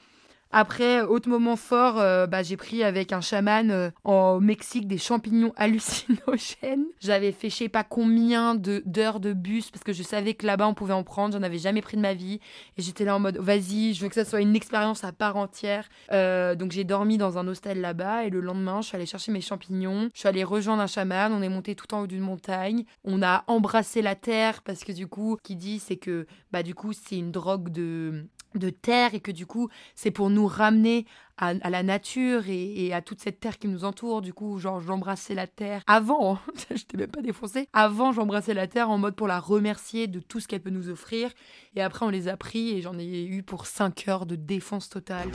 [0.56, 4.98] Après, autre moment fort, euh, bah, j'ai pris avec un chaman euh, en Mexique des
[4.98, 6.86] champignons hallucinogènes.
[7.00, 10.68] J'avais fait je sais pas combien d'heures de, bus parce que je savais que là-bas
[10.68, 11.34] on pouvait en prendre.
[11.34, 12.38] J'en avais jamais pris de ma vie.
[12.78, 15.36] Et j'étais là en mode, vas-y, je veux que ça soit une expérience à part
[15.36, 15.88] entière.
[16.12, 19.32] Euh, donc j'ai dormi dans un hostel là-bas et le lendemain, je suis allée chercher
[19.32, 20.08] mes champignons.
[20.14, 21.32] Je suis allée rejoindre un chaman.
[21.32, 22.84] On est monté tout en haut d'une montagne.
[23.02, 26.62] On a embrassé la terre parce que du coup, ce qu'il dit, c'est que bah
[26.62, 30.46] du coup, c'est une drogue de de terre et que du coup c'est pour nous
[30.46, 34.22] ramener à, la nature et, à toute cette terre qui nous entoure.
[34.22, 36.38] Du coup genre j'embrassais la terre avant
[36.74, 40.20] je t'ai même pas défoncé avant j'embrassais la terre en mode pour la remercier de
[40.20, 41.30] tout ce qu'elle peut nous offrir.
[41.76, 44.88] Et après on les a pris et j'en ai eu pour 5 heures de défense
[44.88, 45.30] totale.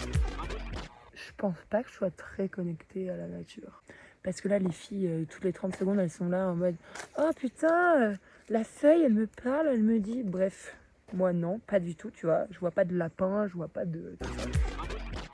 [1.14, 3.84] Je pense pas que je sois très connectée à la nature.
[4.24, 6.76] Parce que là les filles euh, toutes les 30 secondes elles sont là en mode
[7.18, 8.16] oh putain euh,
[8.50, 10.76] la feuille elle me parle elle me dit bref
[11.14, 12.46] moi, non, pas du tout, tu vois.
[12.52, 14.18] Je vois pas de lapin, je vois pas de.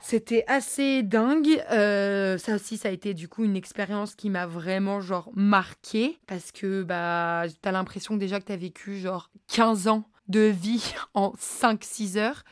[0.00, 1.62] C'était assez dingue.
[1.72, 6.20] Euh, ça aussi, ça a été du coup une expérience qui m'a vraiment genre marqué
[6.28, 11.32] parce que bah t'as l'impression déjà que t'as vécu genre 15 ans de vie en
[11.32, 12.44] 5-6 heures.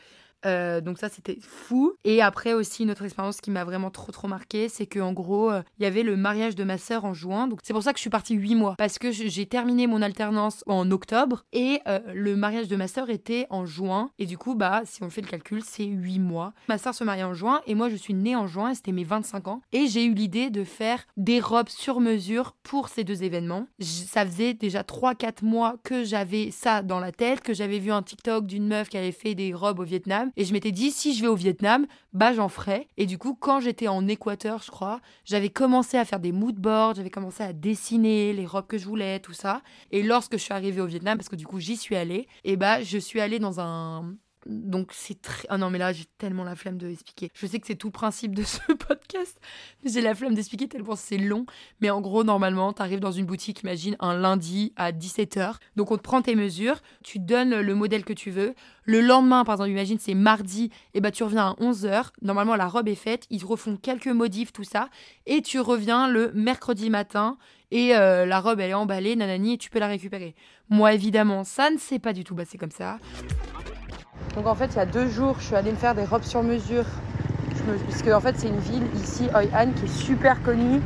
[0.45, 1.93] Euh, donc ça, c'était fou.
[2.03, 5.51] Et après aussi, une autre expérience qui m'a vraiment trop trop marqué, c'est qu'en gros,
[5.51, 7.47] euh, il y avait le mariage de ma sœur en juin.
[7.47, 8.75] Donc c'est pour ça que je suis partie huit mois.
[8.77, 13.09] Parce que j'ai terminé mon alternance en octobre et euh, le mariage de ma sœur
[13.09, 14.09] était en juin.
[14.19, 16.53] Et du coup, bah, si on fait le calcul, c'est huit mois.
[16.69, 19.03] Ma sœur se marie en juin et moi, je suis née en juin c'était mes
[19.03, 19.61] 25 ans.
[19.71, 23.67] Et j'ai eu l'idée de faire des robes sur mesure pour ces deux événements.
[23.79, 28.03] ça faisait déjà 3-4 mois que j'avais ça dans la tête, que j'avais vu un
[28.03, 31.13] TikTok d'une meuf qui avait fait des robes au Vietnam et je m'étais dit, si
[31.15, 32.87] je vais au Vietnam, bah j'en ferai.
[32.97, 36.55] Et du coup, quand j'étais en Équateur, je crois, j'avais commencé à faire des mood
[36.55, 39.61] boards, j'avais commencé à dessiner les robes que je voulais, tout ça.
[39.91, 42.55] Et lorsque je suis arrivée au Vietnam, parce que du coup j'y suis allée, et
[42.55, 45.47] bah je suis allée dans un donc c'est très...
[45.49, 47.31] Ah non mais là j'ai tellement la flemme de expliquer.
[47.33, 49.39] Je sais que c'est tout le principe de ce podcast,
[49.83, 51.45] mais j'ai la flemme d'expliquer tellement c'est long.
[51.81, 55.55] Mais en gros normalement t'arrives dans une boutique, imagine un lundi à 17h.
[55.75, 58.53] Donc on te prend tes mesures, tu donnes le modèle que tu veux.
[58.83, 62.09] Le lendemain par exemple imagine c'est mardi, et bah tu reviens à 11h.
[62.21, 64.89] Normalement la robe est faite, ils refont quelques modifs, tout ça.
[65.25, 67.37] Et tu reviens le mercredi matin
[67.71, 70.35] et euh, la robe elle est emballée, nanani, et tu peux la récupérer.
[70.69, 72.99] Moi évidemment ça ne s'est pas du tout passé comme ça.
[74.35, 76.23] Donc en fait, il y a deux jours, je suis allée me faire des robes
[76.23, 76.85] sur mesure.
[77.89, 80.81] Parce que en fait, c'est une ville ici, Hoi An, qui est super connue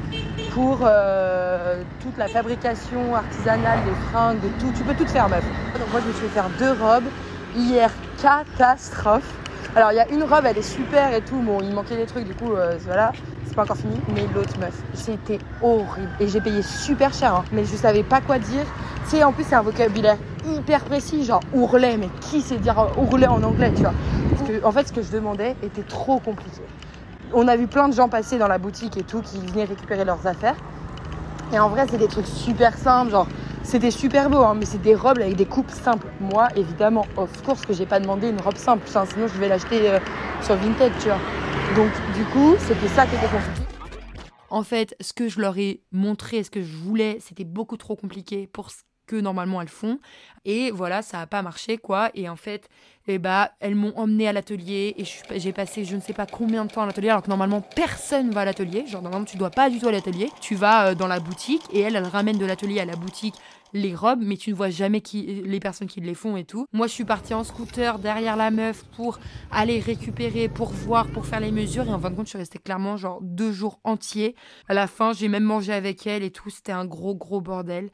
[0.53, 4.71] pour euh, toute la fabrication artisanale des fringues, de tout.
[4.77, 5.43] Tu peux tout faire, meuf.
[5.77, 7.09] Donc moi, je me suis fait faire deux robes.
[7.55, 9.33] Hier, catastrophe.
[9.79, 11.37] Alors, il y a une robe, elle est super et tout.
[11.37, 13.13] Bon, il manquait des trucs, du coup, euh, voilà,
[13.45, 13.95] c'est pas encore fini.
[14.13, 16.09] Mais l'autre meuf, c'était horrible.
[16.19, 17.45] Et j'ai payé super cher, hein.
[17.53, 18.65] mais je savais pas quoi dire.
[19.05, 22.89] Tu sais, en plus, c'est un vocabulaire hyper précis, genre ourlet, mais qui sait dire
[22.97, 23.93] ourlet en anglais, tu vois?
[24.35, 26.61] Parce que, en fait, ce que je demandais était trop compliqué.
[27.31, 30.03] On a vu plein de gens passer dans la boutique et tout qui venaient récupérer
[30.03, 30.57] leurs affaires.
[31.53, 33.27] Et en vrai, c'est des trucs super simples, genre
[33.69, 36.07] c'était super beau, hein, mais c'est des robes avec des coupes simples.
[36.19, 39.87] Moi, évidemment, of course que j'ai pas demandé une robe simple, sinon je vais l'acheter
[39.87, 39.99] euh,
[40.41, 41.19] sur Vinted, tu vois.
[41.75, 43.61] Donc, du coup, c'était ça qui était compliqué.
[44.49, 47.95] En fait, ce que je leur ai montré, ce que je voulais, c'était beaucoup trop
[47.95, 48.77] compliqué pour ce
[49.09, 49.99] que normalement elles font.
[50.45, 52.11] Et voilà, ça n'a pas marché, quoi.
[52.13, 52.69] Et en fait,
[53.07, 56.63] eh bah, elles m'ont emmené à l'atelier et j'ai passé je ne sais pas combien
[56.63, 58.85] de temps à l'atelier, alors que normalement personne va à l'atelier.
[58.87, 60.29] Genre, normalement, tu dois pas du tout à l'atelier.
[60.41, 63.35] Tu vas euh, dans la boutique et elle, elle ramène de l'atelier à la boutique
[63.73, 66.65] les robes, mais tu ne vois jamais qui, les personnes qui les font et tout.
[66.73, 69.19] Moi, je suis partie en scooter derrière la meuf pour
[69.51, 71.85] aller récupérer, pour voir, pour faire les mesures.
[71.87, 74.35] Et en fin de compte, je suis restée clairement genre deux jours entiers.
[74.67, 76.49] À la fin, j'ai même mangé avec elle et tout.
[76.49, 77.89] C'était un gros, gros bordel.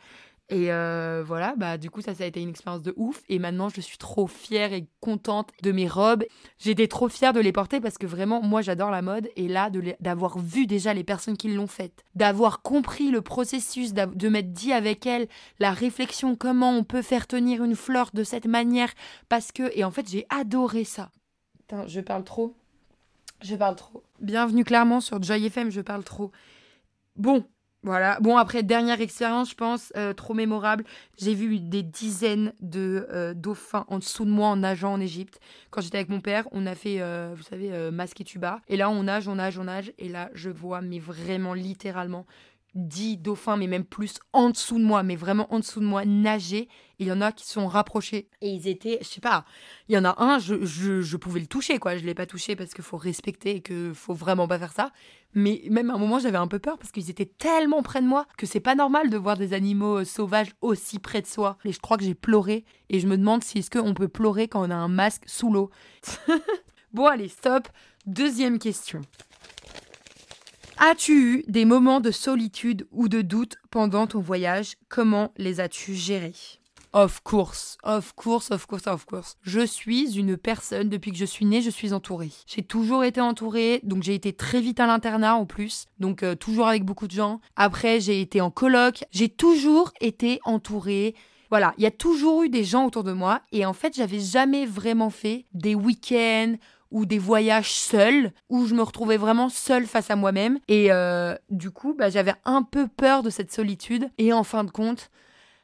[0.50, 3.24] Et euh, voilà, bah du coup ça, ça a été une expérience de ouf.
[3.30, 6.24] Et maintenant je suis trop fière et contente de mes robes.
[6.60, 9.28] J'étais trop fière de les porter parce que vraiment moi j'adore la mode.
[9.36, 14.30] Et là d'avoir vu déjà les personnes qui l'ont faite, d'avoir compris le processus, de
[14.30, 15.28] m'être dit avec elles
[15.58, 18.94] la réflexion comment on peut faire tenir une fleur de cette manière.
[19.30, 21.10] Parce que, et en fait j'ai adoré ça.
[21.58, 22.56] Putain, je parle trop.
[23.42, 24.04] Je parle trop.
[24.22, 26.32] Bienvenue clairement sur Joy FM, je parle trop.
[27.16, 27.46] Bon,
[27.86, 28.18] voilà.
[28.20, 30.84] Bon, après, dernière expérience, je pense, euh, trop mémorable.
[31.20, 35.40] J'ai vu des dizaines de euh, dauphins en dessous de moi en nageant en Égypte.
[35.70, 38.60] Quand j'étais avec mon père, on a fait, euh, vous savez, masque et tuba.
[38.70, 39.94] Et là, on nage, on nage, on nage.
[40.00, 42.26] Et là, je vois, mais vraiment, littéralement,
[42.76, 46.06] 10 dauphins, mais même plus en dessous de moi, mais vraiment en dessous de moi,
[46.06, 46.68] nager.
[47.00, 48.30] Il y en a qui sont rapprochés.
[48.42, 49.46] Et ils étaient, je sais pas,
[49.90, 51.98] il y en a un, je, je, pouvais le toucher, quoi.
[51.98, 54.92] Je l'ai pas touché parce qu'il faut respecter et qu'il faut vraiment pas faire ça.
[55.34, 58.08] Mais même à un moment, j'avais un peu peur parce qu'ils étaient tellement près de
[58.08, 61.58] moi que c'est pas normal de voir des animaux euh, sauvages aussi près de soi.
[61.66, 62.64] Et je crois que j'ai pleuré.
[62.90, 65.52] Et je me demande si est-ce qu'on peut pleurer quand on a un masque sous
[65.52, 65.70] l'eau.
[66.94, 67.68] bon, allez, stop.
[68.06, 69.02] Deuxième question.
[70.78, 74.76] As-tu eu des moments de solitude ou de doute pendant ton voyage?
[74.90, 76.34] Comment les as-tu gérés?
[76.92, 79.38] Of course, of course, of course, of course.
[79.42, 82.32] Je suis une personne, depuis que je suis née, je suis entourée.
[82.46, 86.36] J'ai toujours été entourée, donc j'ai été très vite à l'internat en plus, donc euh,
[86.36, 87.40] toujours avec beaucoup de gens.
[87.56, 91.16] Après, j'ai été en coloc, j'ai toujours été entourée
[91.50, 94.20] Voilà, il y a toujours eu des gens autour de moi et en fait, j'avais
[94.20, 96.56] jamais vraiment fait des week-ends
[96.92, 101.36] ou des voyages seuls où je me retrouvais vraiment seule face à moi-même et euh,
[101.50, 105.10] du coup, bah, j'avais un peu peur de cette solitude et en fin de compte,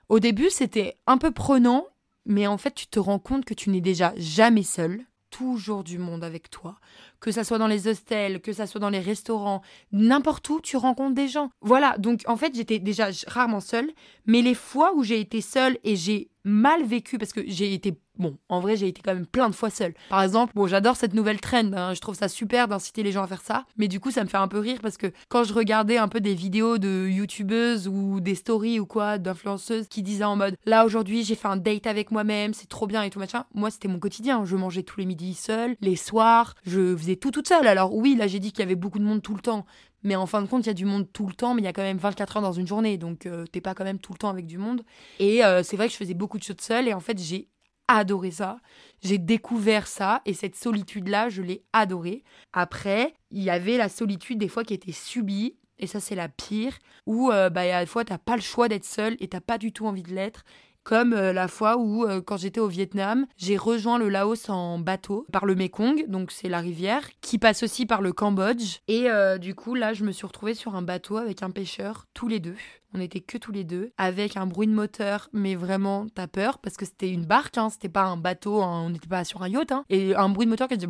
[0.10, 1.86] au début, c'était un peu prenant,
[2.26, 5.98] mais en fait, tu te rends compte que tu n'es déjà jamais seul toujours du
[5.98, 6.76] monde avec toi.
[7.20, 10.78] Que ça soit dans les hostels, que ça soit dans les restaurants, n'importe où, tu
[10.78, 11.50] rencontres des gens.
[11.62, 13.90] Voilà, donc en fait, j'étais déjà rarement seule,
[14.26, 17.94] mais les fois où j'ai été seule et j'ai mal vécu parce que j'ai été
[18.22, 19.94] bon en vrai j'ai été quand même plein de fois seule.
[20.10, 23.24] Par exemple bon j'adore cette nouvelle trend hein, je trouve ça super d'inciter les gens
[23.24, 25.44] à faire ça mais du coup ça me fait un peu rire parce que quand
[25.44, 30.04] je regardais un peu des vidéos de youtubeuses ou des stories ou quoi d'influenceuses qui
[30.04, 33.10] disaient en mode là aujourd'hui j'ai fait un date avec moi-même c'est trop bien et
[33.10, 34.46] tout machin moi c'était mon quotidien.
[34.46, 37.68] Je mangeais tous les midis seule les soirs je faisais tout toute seule.
[37.68, 39.66] Alors oui là j'ai dit qu'il y avait beaucoup de monde tout le temps
[40.04, 41.66] mais en fin de compte, il y a du monde tout le temps, mais il
[41.66, 44.00] y a quand même 24 heures dans une journée, donc euh, t'es pas quand même
[44.00, 44.82] tout le temps avec du monde.
[45.20, 47.48] Et euh, c'est vrai que je faisais beaucoup de choses seule, et en fait, j'ai
[47.96, 48.58] adoré ça.
[49.04, 52.24] J'ai découvert ça, et cette solitude-là, je l'ai adorée.
[52.54, 56.30] Après, il y avait la solitude des fois qui était subie, et ça, c'est la
[56.30, 56.78] pire,
[57.08, 59.74] où euh, bah, des fois, t'as pas le choix d'être seule, et t'as pas du
[59.74, 60.44] tout envie de l'être,
[60.84, 64.80] comme euh, la fois où, euh, quand j'étais au Vietnam, j'ai rejoint le Laos en
[64.80, 68.80] bateau par le Mekong, donc c'est la rivière, qui passe aussi par le Cambodge.
[68.88, 72.06] Et euh, du coup, là, je me suis retrouvée sur un bateau avec un pêcheur,
[72.14, 72.56] tous les deux.
[72.94, 76.58] On était que tous les deux, avec un bruit de moteur, mais vraiment, t'as peur,
[76.60, 79.44] parce que c'était une barque, hein, c'était pas un bateau, hein, on n'était pas sur
[79.44, 80.90] un yacht, hein, et un bruit de moteur qui disait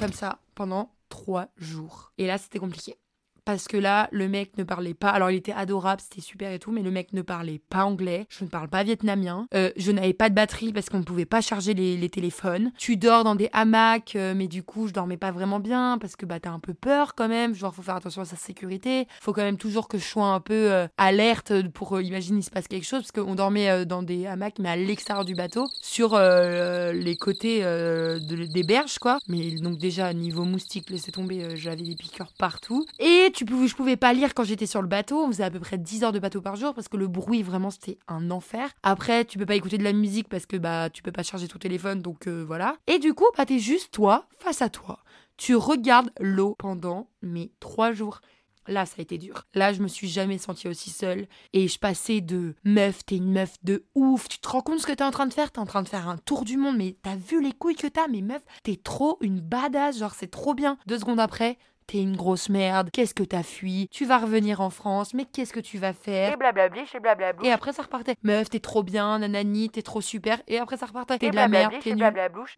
[0.00, 2.12] comme ça pendant trois jours.
[2.18, 2.96] Et là, c'était compliqué
[3.44, 5.10] parce que là, le mec ne parlait pas.
[5.10, 8.26] Alors, il était adorable, c'était super et tout, mais le mec ne parlait pas anglais.
[8.30, 9.46] Je ne parle pas vietnamien.
[9.54, 12.70] Euh, je n'avais pas de batterie parce qu'on ne pouvait pas charger les, téléphones.
[12.78, 16.16] Tu dors dans des hamacs, euh, mais du coup, je dormais pas vraiment bien parce
[16.16, 17.54] que bah t'as un peu peur quand même.
[17.54, 19.08] Genre, faut faire attention à sa sécurité.
[19.20, 22.50] Faut quand même toujours que je sois un peu euh, alerte pour imaginer il se
[22.50, 26.18] passe quelque chose parce qu'on dormait dans des hamacs, mais à l'extérieur du bateau, sur
[26.18, 29.18] les côtés des berges, quoi.
[29.28, 32.84] Mais donc déjà niveau moustique, laissez tomber, j'avais des piqûres partout.
[32.98, 35.22] Et tu pouvais, je pouvais pas lire quand j'étais sur le bateau.
[35.22, 37.42] On faisait à peu près 10 heures de bateau par jour parce que le bruit,
[37.42, 38.70] vraiment, c'était un enfer.
[38.82, 41.48] Après, tu peux pas écouter de la musique parce que bah tu peux pas charger
[41.48, 42.76] ton téléphone, donc euh, voilà.
[42.86, 45.00] Et du coup, bah t'es juste toi, face à toi.
[45.36, 48.20] Tu regardes l'eau pendant mes trois jours.
[48.66, 49.44] Là, ça a été dur.
[49.54, 51.26] Là, je me suis jamais sentie aussi seule.
[51.52, 54.28] Et je passais de meuf, t'es une meuf de ouf.
[54.28, 55.52] Tu te rends compte ce que t'es en train de faire?
[55.52, 57.86] T'es en train de faire un tour du monde, mais t'as vu les couilles que
[57.86, 58.08] t'as?
[58.08, 59.98] Mais meuf, t'es trop une badass.
[59.98, 60.78] Genre, c'est trop bien.
[60.86, 63.88] Deux secondes après, T'es une grosse merde, qu'est-ce que t'as fui?
[63.90, 66.32] Tu vas revenir en France, mais qu'est-ce que tu vas faire?
[66.32, 67.46] Et blablabli, et.
[67.46, 68.16] Et après ça repartait.
[68.22, 70.40] Meuf, t'es trop bien, nanani, t'es trop super.
[70.48, 71.18] Et après ça repartait.
[71.18, 71.94] T'es de la merde, t'es.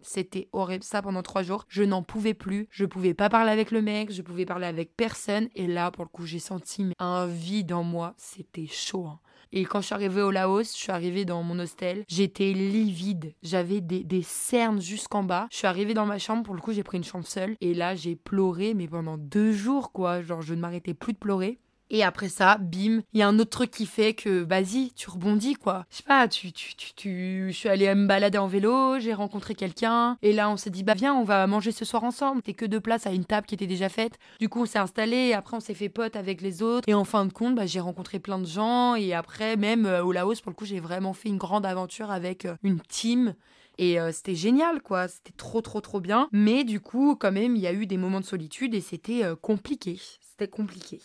[0.00, 1.64] C'était horrible ça pendant trois jours.
[1.68, 2.68] Je n'en pouvais plus.
[2.70, 5.48] Je pouvais pas parler avec le mec, je pouvais parler avec personne.
[5.56, 8.14] Et là, pour le coup, j'ai senti un vide en moi.
[8.16, 9.06] C'était chaud.
[9.06, 9.18] Hein.
[9.52, 13.32] Et quand je suis arrivée au Laos, je suis arrivée dans mon hostel, j'étais livide.
[13.42, 15.46] J'avais des, cernes jusqu'en bas.
[15.50, 17.56] Je suis arrivée dans ma chambre, pour le coup, j'ai pris une chambre seule.
[17.61, 20.22] Et là, j'ai pleuré, mais pendant deux jours, quoi.
[20.22, 21.59] Genre, je ne m'arrêtais plus de pleurer.
[21.90, 25.09] Et après ça, bim, il y a un autre truc qui fait que, vas-y, tu
[25.09, 25.87] rebondis, quoi.
[25.90, 29.55] Je sais pas, tu, tu, tu, je suis allée me balader en vélo, j'ai rencontré
[29.55, 32.42] quelqu'un, et là, on s'est dit, bah viens, on va manger ce soir ensemble.
[32.42, 34.18] T'es que deux places à une table qui était déjà faite.
[34.40, 36.88] Du coup, on s'est installé, après, on s'est fait pote avec les autres.
[36.88, 40.03] Et en fin de compte, bah, j'ai rencontré plein de gens, et après, même euh,
[40.03, 43.35] au Laos, pour le coup, j'ai vraiment fait une grande aventure avec euh, une team.
[43.79, 45.07] Et euh, c'était génial, quoi.
[45.07, 46.29] C'était trop, trop, trop bien.
[46.33, 49.22] Mais du coup, quand même, il y a eu des moments de solitude et c'était
[49.42, 50.01] compliqué.
[50.20, 51.01] C'était compliqué.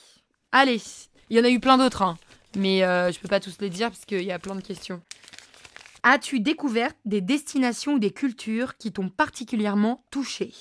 [0.53, 0.81] Allez,
[1.29, 2.17] il y en a eu plein d'autres, hein.
[2.57, 5.01] mais euh, je peux pas tous les dire parce qu'il y a plein de questions.
[6.03, 10.51] As-tu découvert des destinations ou des cultures qui t'ont particulièrement touché?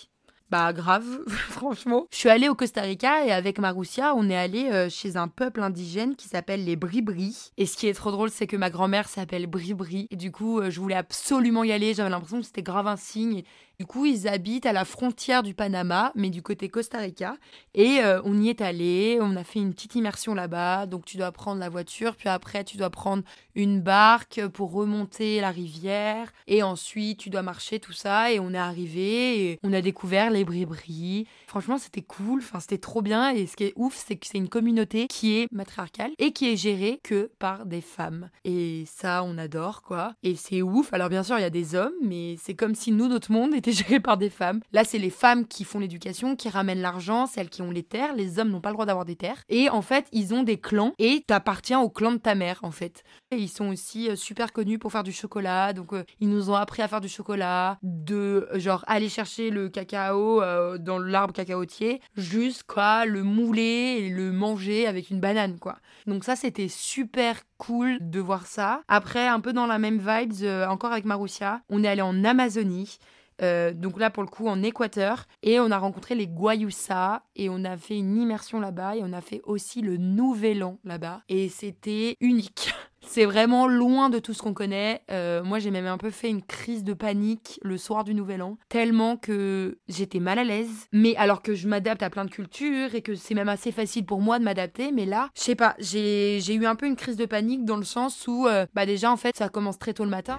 [0.50, 2.06] Bah grave, franchement.
[2.12, 5.28] Je suis allée au Costa Rica et avec Marussia, on est allé euh, chez un
[5.28, 7.52] peuple indigène qui s'appelle les Bribri.
[7.56, 10.08] Et ce qui est trop drôle, c'est que ma grand-mère s'appelle Bribri.
[10.10, 11.94] Et du coup, euh, je voulais absolument y aller.
[11.94, 13.42] J'avais l'impression que c'était grave un signe.
[13.80, 17.38] Du coup, ils habitent à la frontière du Panama, mais du côté Costa Rica.
[17.72, 20.84] Et euh, on y est allé, on a fait une petite immersion là-bas.
[20.84, 23.22] Donc tu dois prendre la voiture, puis après tu dois prendre
[23.54, 26.30] une barque pour remonter la rivière.
[26.46, 28.30] Et ensuite tu dois marcher tout ça.
[28.30, 32.76] Et on est arrivé, et on a découvert les bris Franchement, c'était cool, enfin c'était
[32.76, 33.30] trop bien.
[33.30, 36.52] Et ce qui est ouf, c'est que c'est une communauté qui est matriarcale et qui
[36.52, 38.28] est gérée que par des femmes.
[38.44, 40.12] Et ça, on adore quoi.
[40.22, 40.92] Et c'est ouf.
[40.92, 43.54] Alors bien sûr, il y a des hommes, mais c'est comme si nous, notre monde,
[43.54, 44.60] était c'était géré par des femmes.
[44.72, 48.14] Là, c'est les femmes qui font l'éducation, qui ramènent l'argent, celles qui ont les terres.
[48.14, 49.42] Les hommes n'ont pas le droit d'avoir des terres.
[49.48, 52.70] Et en fait, ils ont des clans et t'appartiens au clan de ta mère, en
[52.70, 53.02] fait.
[53.30, 55.72] Et ils sont aussi euh, super connus pour faire du chocolat.
[55.72, 59.68] Donc, euh, ils nous ont appris à faire du chocolat, de genre aller chercher le
[59.68, 65.76] cacao euh, dans l'arbre cacaotier jusqu'à le mouler et le manger avec une banane, quoi.
[66.06, 68.82] Donc ça, c'était super cool de voir ça.
[68.88, 72.98] Après, un peu dans la même vibes, encore avec Marussia, on est allé en Amazonie.
[73.42, 75.26] Euh, donc là, pour le coup, en Équateur.
[75.42, 79.12] Et on a rencontré les Guayusa et on a fait une immersion là-bas et on
[79.12, 81.22] a fait aussi le Nouvel An là-bas.
[81.28, 82.72] Et c'était unique.
[83.06, 85.02] C'est vraiment loin de tout ce qu'on connaît.
[85.10, 88.42] Euh, moi, j'ai même un peu fait une crise de panique le soir du Nouvel
[88.42, 90.86] An, tellement que j'étais mal à l'aise.
[90.92, 94.04] Mais alors que je m'adapte à plein de cultures et que c'est même assez facile
[94.04, 97.16] pour moi de m'adapter, mais là, je sais pas, j'ai eu un peu une crise
[97.16, 100.04] de panique dans le sens où, euh, bah déjà, en fait, ça commence très tôt
[100.04, 100.38] le matin.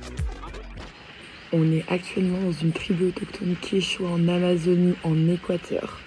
[1.54, 6.00] On est actuellement dans une tribu autochtone Quechua en Amazonie, en Équateur.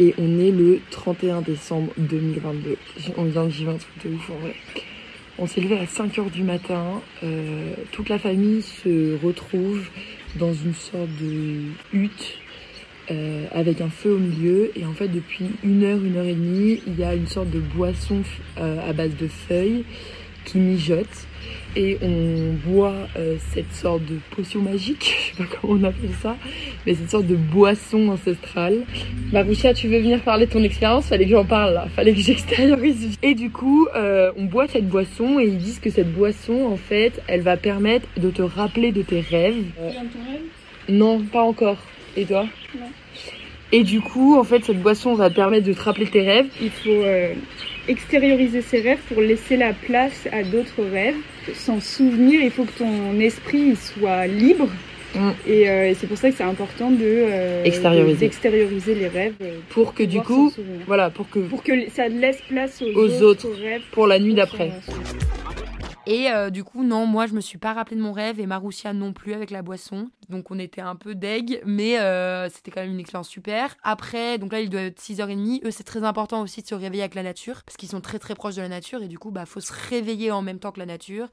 [0.00, 2.76] Et on est le 31 décembre 2022.
[3.16, 4.54] On vient de vivre un truc de ouf en vrai.
[5.38, 7.00] On s'est levé à 5h du matin.
[7.22, 9.88] Euh, toute la famille se retrouve
[10.36, 11.60] dans une sorte de
[11.92, 12.38] hutte
[13.10, 14.72] euh, avec un feu au milieu.
[14.74, 17.50] Et en fait, depuis une heure, une heure et demie, il y a une sorte
[17.50, 18.22] de boisson
[18.58, 19.84] euh, à base de feuilles
[20.44, 21.26] qui mijote
[21.76, 26.14] et on boit euh, cette sorte de potion magique, je sais pas comment on appelle
[26.20, 26.36] ça,
[26.86, 28.84] mais cette sorte de boisson ancestrale.
[29.32, 31.06] Maroucha, tu veux venir parler de ton expérience?
[31.06, 33.18] Fallait que j'en parle là, fallait que j'extériorise.
[33.22, 36.76] Et du coup, euh, on boit cette boisson et ils disent que cette boisson, en
[36.76, 39.64] fait, elle va permettre de te rappeler de tes rêves.
[39.80, 40.42] Euh, ton rêve?
[40.88, 41.78] Non, pas encore.
[42.16, 42.46] Et toi?
[42.78, 42.86] Non.
[43.72, 46.48] Et du coup, en fait, cette boisson va te permettre de te rappeler tes rêves.
[46.60, 47.34] Il faut euh,
[47.86, 51.14] extérioriser ses rêves pour laisser la place à d'autres rêves.
[51.54, 54.68] Sans souvenir, il faut que ton esprit soit libre.
[55.14, 55.30] Mm.
[55.46, 58.94] Et, euh, et c'est pour ça que c'est important de euh, Extérioriser.
[58.94, 59.34] les rêves
[59.70, 63.22] Pour que du coup, s'en voilà, pour que pour que ça laisse place aux, Aux
[63.22, 64.70] autres, autres, rêves pour la nuit d'après.
[66.06, 68.46] Et euh, du coup, non, moi, je me suis pas rappelé de mon rêve et
[68.46, 70.10] Maroussia non plus avec la boisson.
[70.28, 73.76] Donc, on était un peu deg, mais euh, c'était quand même une expérience super.
[73.82, 75.66] Après, donc là, il doit être 6h30.
[75.66, 78.18] Eux, c'est très important aussi de se réveiller avec la nature parce qu'ils sont très
[78.18, 80.72] très proches de la nature et du coup, bah, faut se réveiller en même temps
[80.72, 81.28] que la nature.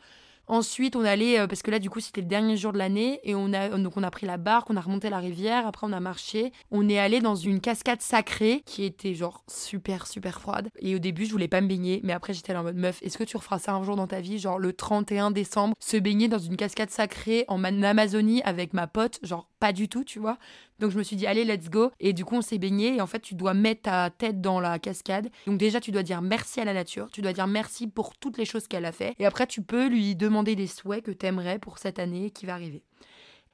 [0.48, 3.20] Ensuite, on allait, euh, parce que là, du coup, c'était le dernier jour de l'année,
[3.24, 5.86] et on a, donc on a pris la barque, on a remonté la rivière, après
[5.86, 6.52] on a marché.
[6.72, 10.70] On est allé dans une cascade sacrée qui était genre super, super froide.
[10.80, 13.02] Et au début, je voulais pas me baigner, mais après, j'étais là en mode meuf,
[13.04, 15.98] est-ce que tu referas ça un jour dans ta vie, genre le 31 décembre, se
[15.98, 20.20] baigner dans une cascade sacrée en Amazonie avec ma pote, genre pas du tout, tu
[20.20, 20.38] vois.
[20.80, 21.92] Donc je me suis dit, allez, let's go.
[22.00, 22.96] Et du coup, on s'est baigné.
[22.96, 25.30] Et en fait, tu dois mettre ta tête dans la cascade.
[25.46, 27.10] Donc déjà, tu dois dire merci à la nature.
[27.12, 29.16] Tu dois dire merci pour toutes les choses qu'elle a fait.
[29.20, 32.54] Et après, tu peux lui demander des souhaits que t'aimerais pour cette année qui va
[32.54, 32.84] arriver.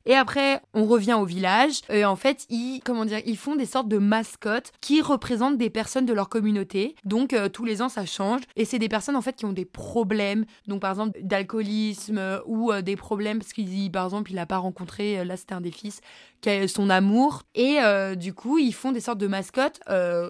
[0.06, 1.82] Et après, on revient au village.
[1.90, 5.70] Et en fait, ils, comment dire, ils font des sortes de mascottes qui représentent des
[5.70, 6.96] personnes de leur communauté.
[7.06, 8.42] Donc, euh, tous les ans, ça change.
[8.56, 10.46] Et c'est des personnes, en fait, qui ont des problèmes.
[10.68, 14.46] Donc, par exemple, d'alcoolisme euh, ou euh, des problèmes parce qu'il, par exemple, il n'a
[14.46, 16.02] pas rencontré, là, c'était un des fils,
[16.68, 17.44] son amour.
[17.56, 17.78] Et
[18.18, 19.80] du coup, ils font des sortes de mascottes.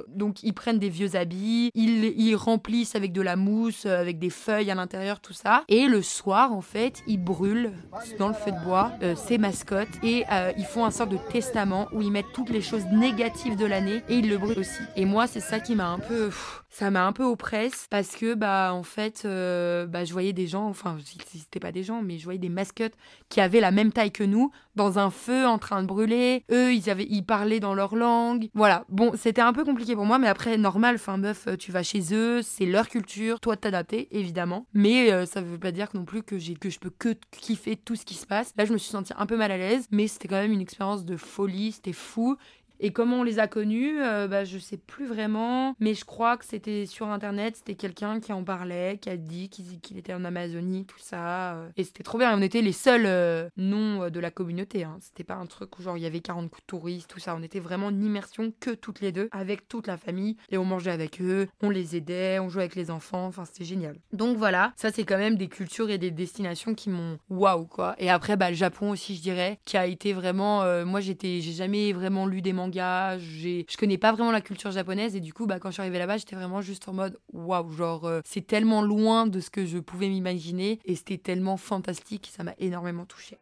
[0.08, 4.30] Donc, ils prennent des vieux habits, ils, ils remplissent avec de la mousse, avec des
[4.30, 5.64] feuilles à l'intérieur, tout ça.
[5.70, 7.74] Et le soir, en fait, ils brûlent
[8.20, 9.63] dans le feu de bois ces mascottes
[10.04, 13.56] et euh, ils font un sorte de testament où ils mettent toutes les choses négatives
[13.56, 14.82] de l'année et ils le brûlent aussi.
[14.96, 16.30] Et moi, c'est ça qui m'a un peu.
[16.74, 20.48] Ça m'a un peu oppresse parce que, bah, en fait, euh, bah, je voyais des
[20.48, 22.96] gens, enfin, c'était pas des gens, mais je voyais des mascottes
[23.30, 26.44] qui avaient la même taille que nous dans un feu en train de brûler.
[26.52, 28.50] Eux, ils avaient, ils parlaient dans leur langue.
[28.56, 28.86] Voilà.
[28.90, 30.96] Bon, c'était un peu compliqué pour moi, mais après, normal.
[30.96, 33.40] Enfin, meuf, tu vas chez eux, c'est leur culture.
[33.40, 34.66] Toi, t'adapter, évidemment.
[34.74, 37.76] Mais euh, ça veut pas dire non plus que j'ai, que je peux que kiffer
[37.76, 38.52] tout ce qui se passe.
[38.58, 40.62] Là, je me suis sentie un peu mal à l'aise, mais c'était quand même une
[40.62, 41.74] expérience de folie.
[41.74, 42.36] C'était fou.
[42.86, 46.36] Et comment on les a connus, euh, bah, je sais plus vraiment, mais je crois
[46.36, 50.26] que c'était sur internet, c'était quelqu'un qui en parlait, qui a dit qu'il était en
[50.26, 51.54] Amazonie, tout ça.
[51.54, 54.84] euh, et c'était trop bien, on était les seuls euh, noms euh, de la communauté,
[54.84, 54.98] hein.
[55.00, 57.38] c'était pas un truc où genre il y avait 40 coups de touristes, tout ça,
[57.40, 60.66] on était vraiment en immersion que toutes les deux, avec toute la famille, et on
[60.66, 63.96] mangeait avec eux, on les aidait, on jouait avec les enfants, enfin c'était génial.
[64.12, 67.96] Donc voilà, ça c'est quand même des cultures et des destinations qui m'ont waouh quoi.
[67.98, 70.84] Et après, bah, le Japon aussi, je dirais, qui a été vraiment.
[70.84, 75.20] moi, j'ai jamais vraiment lu des mangas, je connais pas vraiment la culture japonaise, et
[75.20, 78.06] du coup, bah, quand je suis arrivée là-bas, j'étais vraiment juste en mode waouh, genre,
[78.06, 82.44] euh, c'est tellement loin de ce que je pouvais m'imaginer, et c'était tellement fantastique, ça
[82.44, 83.38] m'a énormément touchée.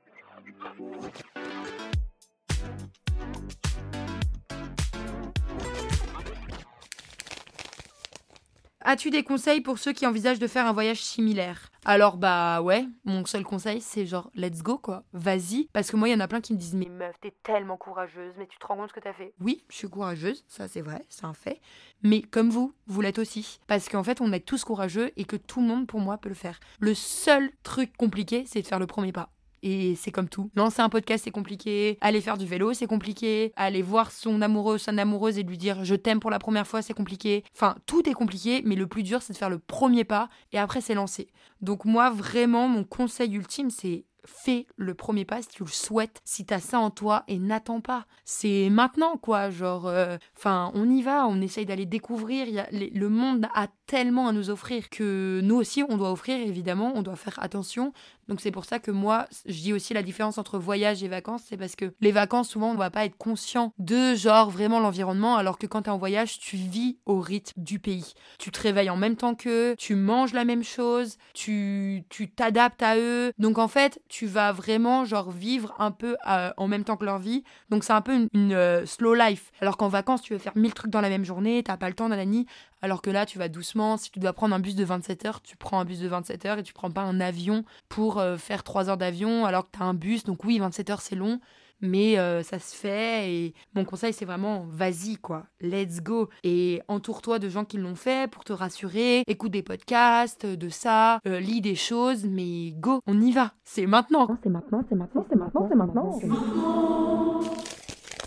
[8.83, 11.70] As-tu des conseils pour ceux qui envisagent de faire un voyage similaire?
[11.83, 15.67] Alors bah ouais, mon seul conseil c'est genre let's go quoi, vas-y.
[15.73, 17.75] Parce que moi il y en a plein qui me disent mais meuf t'es tellement
[17.75, 19.33] courageuse, mais tu te rends compte ce que t'as fait?
[19.41, 21.59] Oui, je suis courageuse, ça c'est vrai, c'est un fait.
[22.03, 23.59] Mais comme vous, vous l'êtes aussi.
[23.65, 26.29] Parce qu'en fait on est tous courageux et que tout le monde pour moi peut
[26.29, 26.59] le faire.
[26.79, 29.31] Le seul truc compliqué c'est de faire le premier pas.
[29.63, 30.49] Et c'est comme tout.
[30.55, 31.97] Lancer un podcast, c'est compliqué.
[32.01, 33.53] Aller faire du vélo, c'est compliqué.
[33.55, 36.81] Aller voir son amoureux, son amoureuse et lui dire je t'aime pour la première fois,
[36.81, 37.43] c'est compliqué.
[37.55, 40.57] Enfin, tout est compliqué, mais le plus dur, c'est de faire le premier pas et
[40.57, 41.27] après, c'est lancer.
[41.61, 46.21] Donc, moi, vraiment, mon conseil ultime, c'est fais le premier pas si tu le souhaites,
[46.23, 48.05] si t'as ça en toi et n'attends pas.
[48.25, 52.47] C'est maintenant quoi, genre, euh, enfin, on y va, on essaye d'aller découvrir.
[52.47, 56.39] Y a, le monde a tellement à nous offrir que nous aussi on doit offrir
[56.39, 57.93] évidemment, on doit faire attention.
[58.31, 61.41] Donc c'est pour ça que moi je dis aussi la différence entre voyage et vacances,
[61.49, 65.35] c'est parce que les vacances souvent on va pas être conscient de genre vraiment l'environnement
[65.35, 68.13] alors que quand tu es en voyage, tu vis au rythme du pays.
[68.39, 72.81] Tu te réveilles en même temps qu'eux, tu manges la même chose, tu tu t'adaptes
[72.81, 73.33] à eux.
[73.37, 77.03] Donc en fait, tu vas vraiment genre vivre un peu euh, en même temps que
[77.03, 77.43] leur vie.
[77.69, 79.51] Donc c'est un peu une, euh, slow life.
[79.59, 81.95] Alors qu'en vacances, tu veux faire mille trucs dans la même journée, t'as pas le
[81.95, 82.45] temps, nanani.
[82.81, 83.97] Alors que là, tu vas doucement.
[83.97, 86.45] Si tu dois prendre un bus de 27 heures, tu prends un bus de 27
[86.45, 89.77] heures et tu prends pas un avion pour euh, faire 3 heures d'avion alors que
[89.77, 90.23] tu as un bus.
[90.23, 91.39] Donc oui, 27 heures, c'est long.
[91.83, 96.79] Mais euh, ça se fait et mon conseil c'est vraiment vas-y quoi, let's go et
[96.87, 101.39] entoure-toi de gens qui l'ont fait pour te rassurer, écoute des podcasts de ça, euh,
[101.39, 104.27] lis des choses, mais go, on y va, c'est maintenant.
[104.43, 107.41] C'est maintenant, c'est maintenant, c'est maintenant, c'est maintenant.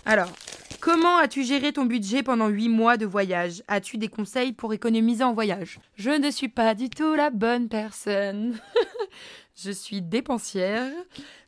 [0.03, 0.27] Alors,
[0.85, 3.63] Comment as-tu géré ton budget pendant 8 mois de voyage?
[3.67, 5.79] As-tu des conseils pour économiser en voyage?
[5.95, 8.59] Je ne suis pas du tout la bonne personne.
[9.55, 10.91] je suis dépensière.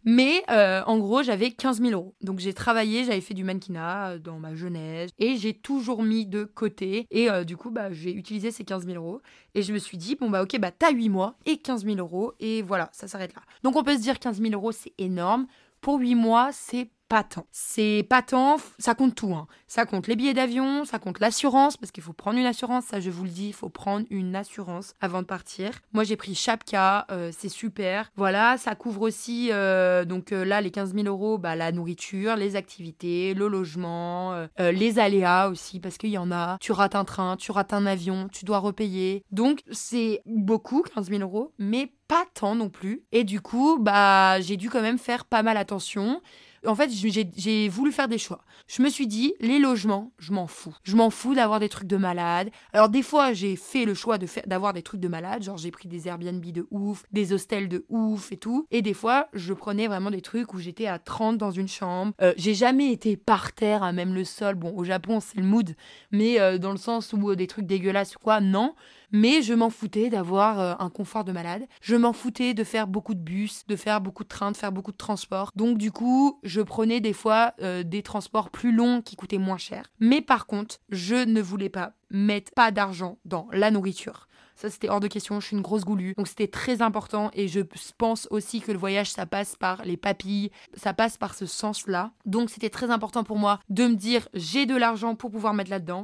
[0.03, 2.15] Mais euh, en gros, j'avais 15 000 euros.
[2.21, 6.25] Donc j'ai travaillé, j'avais fait du mannequinat euh, dans ma jeunesse et j'ai toujours mis
[6.25, 7.05] de côté.
[7.11, 9.21] Et euh, du coup, bah, j'ai utilisé ces 15 000 euros.
[9.53, 11.97] Et je me suis dit, bon, bah ok, bah t'as 8 mois et 15 000
[11.97, 12.33] euros.
[12.39, 13.43] Et voilà, ça s'arrête là.
[13.61, 15.45] Donc on peut se dire 15 000 euros, c'est énorme.
[15.79, 17.45] Pour 8 mois, c'est pas tant.
[17.51, 19.33] C'est pas tant, ça compte tout.
[19.33, 19.47] Hein.
[19.67, 22.99] Ça compte les billets d'avion, ça compte l'assurance, parce qu'il faut prendre une assurance, ça
[22.99, 25.71] je vous le dis, il faut prendre une assurance avant de partir.
[25.93, 28.11] Moi j'ai pris Chapka, euh, c'est super.
[28.15, 32.35] Voilà, ça couvre aussi, euh, donc euh, là les 15 000 euros, bah, la nourriture,
[32.35, 36.57] les activités, le logement, les aléas aussi, parce qu'il y en a.
[36.59, 39.23] Tu rates un train, tu rates un avion, tu dois repayer.
[39.31, 43.03] Donc c'est beaucoup, 15 000 euros, mais pas tant non plus.
[43.11, 46.21] Et du coup, bah j'ai dû quand même faire pas mal attention
[46.67, 48.41] en fait, j'ai voulu faire des choix.
[48.67, 50.75] Je me suis dit, les logements, je m'en fous.
[50.83, 52.49] Je m'en fous d'avoir des trucs de malade.
[52.73, 55.43] Alors, des fois, j'ai fait le choix d'avoir des trucs de malade.
[55.43, 58.67] Genre, j'ai pris des Airbnb de ouf, des hostels de ouf et tout.
[58.71, 62.13] Et des fois, je prenais vraiment des trucs où j'étais à 30 dans une chambre.
[62.21, 64.55] Euh, j'ai jamais été par terre, même le sol.
[64.55, 65.75] Bon, au Japon, c'est le mood.
[66.11, 68.73] Mais euh, dans le sens où euh, des trucs dégueulasses quoi, non.
[69.11, 71.65] Mais je m'en foutais d'avoir euh, un confort de malade.
[71.81, 74.71] Je m'en foutais de faire beaucoup de bus, de faire beaucoup de trains, de faire
[74.71, 75.51] beaucoup de transports.
[75.55, 79.57] Donc du coup, je prenais des fois euh, des transports plus longs qui coûtaient moins
[79.57, 79.91] cher.
[79.99, 84.27] Mais par contre, je ne voulais pas mettre pas d'argent dans la nourriture.
[84.57, 85.39] Ça, c'était hors de question.
[85.39, 86.15] Je suis une grosse goulue.
[86.17, 87.29] Donc, c'était très important.
[87.33, 87.59] Et je
[87.99, 90.49] pense aussi que le voyage, ça passe par les papilles.
[90.73, 92.11] Ça passe par ce sens-là.
[92.25, 95.69] Donc, c'était très important pour moi de me dire j'ai de l'argent pour pouvoir mettre
[95.69, 96.03] là-dedans.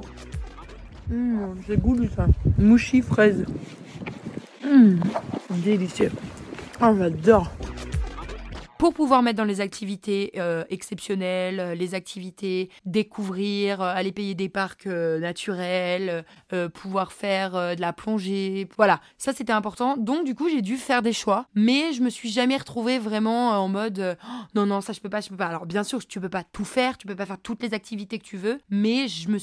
[1.08, 2.26] Mmh, c'est goût ça.
[2.58, 3.44] Mouchi fraise.
[4.64, 4.96] Mmh,
[5.50, 6.10] délicieux.
[6.80, 7.50] Oh, j'adore
[8.84, 14.34] pour pouvoir mettre dans les activités euh, exceptionnelles, euh, les activités découvrir, euh, aller payer
[14.34, 16.26] des parcs naturels,
[16.74, 18.68] pouvoir faire de la plongée.
[18.76, 19.96] Voilà, ça c'était important.
[19.96, 23.52] Donc du coup, j'ai dû faire des choix, mais je me suis jamais retrouvée vraiment
[23.52, 25.46] en mode oh, non non, ça je peux pas, je peux pas.
[25.46, 28.18] Alors bien sûr, tu peux pas tout faire, tu peux pas faire toutes les activités
[28.18, 29.38] que tu veux, mais je me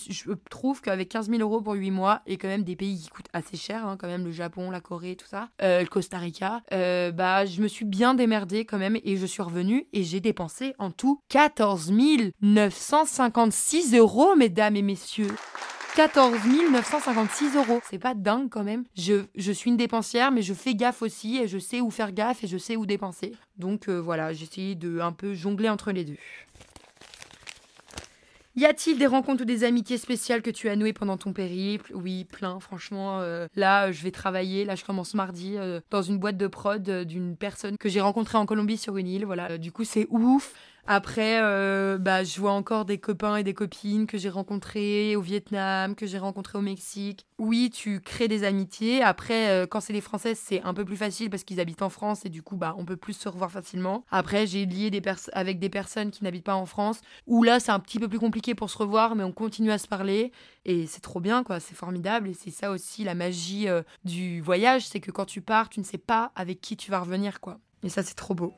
[0.51, 3.29] trouve qu'avec 15 000 euros pour 8 mois et quand même des pays qui coûtent
[3.33, 7.45] assez cher, hein, quand même le Japon, la Corée, tout ça, le Costa Rica, bah
[7.47, 10.91] je me suis bien démerdée quand même et je suis revenue et j'ai dépensé en
[10.91, 11.91] tout 14
[12.41, 15.33] 956 euros, mesdames et messieurs.
[15.95, 16.37] 14
[16.71, 17.81] 956 euros.
[17.89, 18.85] C'est pas dingue quand même.
[18.95, 22.13] Je, je, suis une dépensière, mais je fais gaffe aussi et je sais où faire
[22.13, 23.33] gaffe et je sais où dépenser.
[23.57, 26.17] Donc euh, voilà, j'ai essayé de un peu jongler entre les deux.
[28.55, 31.93] Y a-t-il des rencontres ou des amitiés spéciales que tu as nouées pendant ton périple?
[31.95, 33.21] Oui, plein, franchement.
[33.21, 34.65] Euh, là, je vais travailler.
[34.65, 38.01] Là, je commence mardi euh, dans une boîte de prod euh, d'une personne que j'ai
[38.01, 39.25] rencontrée en Colombie sur une île.
[39.25, 40.53] Voilà, du coup, c'est ouf.
[40.87, 45.21] Après, euh, bah, je vois encore des copains et des copines que j'ai rencontrés au
[45.21, 47.25] Vietnam, que j'ai rencontrés au Mexique.
[47.37, 49.01] Oui, tu crées des amitiés.
[49.01, 51.89] Après, euh, quand c'est des Françaises, c'est un peu plus facile parce qu'ils habitent en
[51.89, 54.05] France et du coup, bah, on peut plus se revoir facilement.
[54.11, 55.01] Après, j'ai lié des
[55.33, 58.19] avec des personnes qui n'habitent pas en France où là, c'est un petit peu plus
[58.19, 60.31] compliqué pour se revoir, mais on continue à se parler
[60.65, 61.59] et c'est trop bien, quoi.
[61.59, 65.41] C'est formidable et c'est ça aussi la magie euh, du voyage, c'est que quand tu
[65.41, 67.59] pars, tu ne sais pas avec qui tu vas revenir, quoi.
[67.83, 68.53] Et ça, c'est trop beau.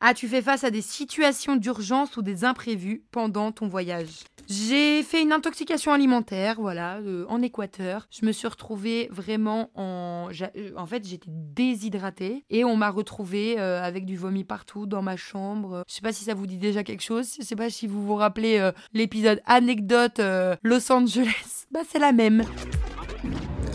[0.00, 5.22] As-tu fait face à des situations d'urgence ou des imprévus pendant ton voyage j'ai fait
[5.22, 8.06] une intoxication alimentaire, voilà, euh, en Équateur.
[8.10, 10.28] Je me suis retrouvée vraiment en...
[10.42, 15.00] Euh, en fait, j'étais déshydratée et on m'a retrouvée euh, avec du vomi partout dans
[15.00, 15.82] ma chambre.
[15.88, 17.34] Je sais pas si ça vous dit déjà quelque chose.
[17.38, 20.20] Je sais pas si vous vous rappelez l'épisode anecdote
[20.62, 21.64] Los Angeles.
[21.70, 22.44] Bah, c'est la même.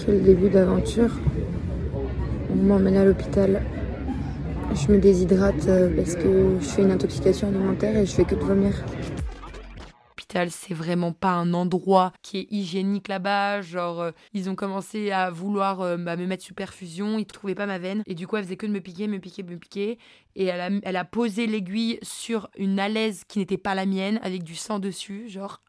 [0.09, 1.11] Quel début d'aventure.
[2.51, 3.61] On m'emmène à l'hôpital.
[4.73, 8.39] Je me déshydrate parce que je fais une intoxication alimentaire et je fais que de
[8.39, 8.73] vomir
[10.49, 13.61] c'est vraiment pas un endroit qui est hygiénique là-bas.
[13.61, 17.55] Genre, euh, ils ont commencé à vouloir euh, bah, me mettre sous perfusion, ils trouvaient
[17.55, 18.03] pas ma veine.
[18.05, 19.97] Et du coup, elle faisait que de me piquer, me piquer, me piquer.
[20.35, 24.55] Et elle a, posé l'aiguille sur une alaise qui n'était pas la mienne, avec du
[24.55, 25.61] sang dessus, genre.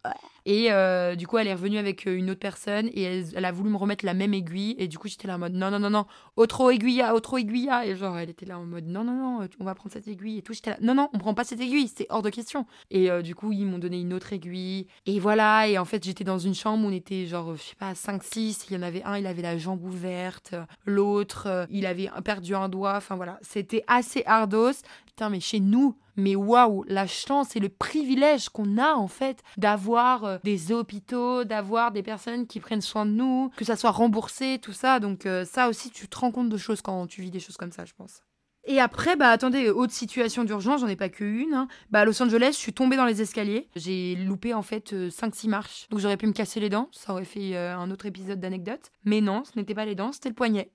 [0.46, 3.02] Et euh, du coup, elle est revenue avec une autre personne et
[3.34, 4.74] elle, a voulu me remettre la même aiguille.
[4.78, 6.06] Et du coup, j'étais là en mode non, non, non, non,
[6.36, 7.70] autre aiguille, autre aiguille.
[7.84, 10.38] Et genre, elle était là en mode non, non, non, on va prendre cette aiguille
[10.38, 10.52] et tout.
[10.52, 12.66] J'étais là non, non, on prend pas cette aiguille, c'est hors de question.
[12.90, 14.86] Et du coup, ils m'ont donné une autre aiguille.
[15.06, 17.76] Et voilà, et en fait, j'étais dans une chambre où on était genre, je sais
[17.76, 18.66] pas, 5-6.
[18.70, 20.54] Il y en avait un, il avait la jambe ouverte.
[20.86, 22.94] L'autre, euh, il avait perdu un doigt.
[22.96, 24.82] Enfin voilà, c'était assez hardos.
[25.06, 29.42] Putain, mais chez nous, mais waouh, la chance et le privilège qu'on a en fait
[29.56, 33.90] d'avoir euh, des hôpitaux, d'avoir des personnes qui prennent soin de nous, que ça soit
[33.90, 35.00] remboursé, tout ça.
[35.00, 37.56] Donc euh, ça aussi, tu te rends compte de choses quand tu vis des choses
[37.56, 38.22] comme ça, je pense.
[38.64, 41.54] Et après, bah attendez, autre situation d'urgence, j'en ai pas qu'une.
[41.54, 41.68] Hein.
[41.90, 43.68] Bah à Los Angeles, je suis tombée dans les escaliers.
[43.74, 45.86] J'ai loupé en fait 5-6 euh, marches.
[45.90, 48.92] Donc j'aurais pu me casser les dents, ça aurait fait euh, un autre épisode d'anecdote.
[49.04, 50.70] Mais non, ce n'était pas les dents, c'était le poignet.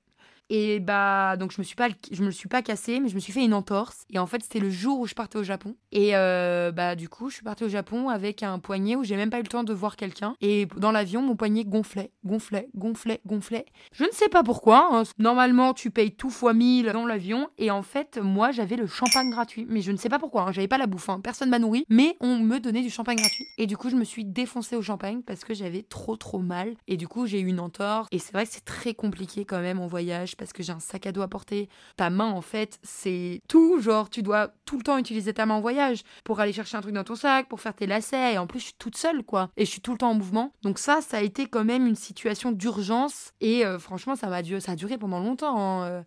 [0.49, 1.89] Et bah, donc je me suis pas,
[2.19, 4.05] me suis pas cassée, mais je me suis fait une entorse.
[4.11, 5.75] Et en fait, c'était le jour où je partais au Japon.
[5.91, 9.15] Et euh, bah, du coup, je suis partie au Japon avec un poignet où j'ai
[9.15, 10.35] même pas eu le temps de voir quelqu'un.
[10.41, 13.65] Et dans l'avion, mon poignet gonflait, gonflait, gonflait, gonflait.
[13.91, 14.89] Je ne sais pas pourquoi.
[14.91, 15.03] Hein.
[15.17, 17.49] Normalement, tu payes tout fois 1000 dans l'avion.
[17.57, 19.65] Et en fait, moi, j'avais le champagne gratuit.
[19.69, 20.43] Mais je ne sais pas pourquoi.
[20.43, 20.51] Hein.
[20.51, 21.09] J'avais pas la bouffe.
[21.09, 21.21] Hein.
[21.23, 21.85] Personne m'a nourri.
[21.89, 23.45] Mais on me donnait du champagne gratuit.
[23.57, 26.75] Et du coup, je me suis défoncée au champagne parce que j'avais trop, trop mal.
[26.87, 28.07] Et du coup, j'ai eu une entorse.
[28.11, 30.79] Et c'est vrai que c'est très compliqué quand même en voyage parce que j'ai un
[30.79, 31.69] sac à dos à porter.
[31.97, 33.79] Ta main, en fait, c'est tout.
[33.79, 36.81] Genre, tu dois tout le temps utiliser ta main en voyage pour aller chercher un
[36.81, 38.33] truc dans ton sac, pour faire tes lacets.
[38.33, 39.49] Et en plus, je suis toute seule, quoi.
[39.57, 40.53] Et je suis tout le temps en mouvement.
[40.63, 43.33] Donc ça, ça a été quand même une situation d'urgence.
[43.41, 45.57] Et euh, franchement, ça, m'a ça a duré pendant longtemps.
[45.57, 46.01] Hein, euh.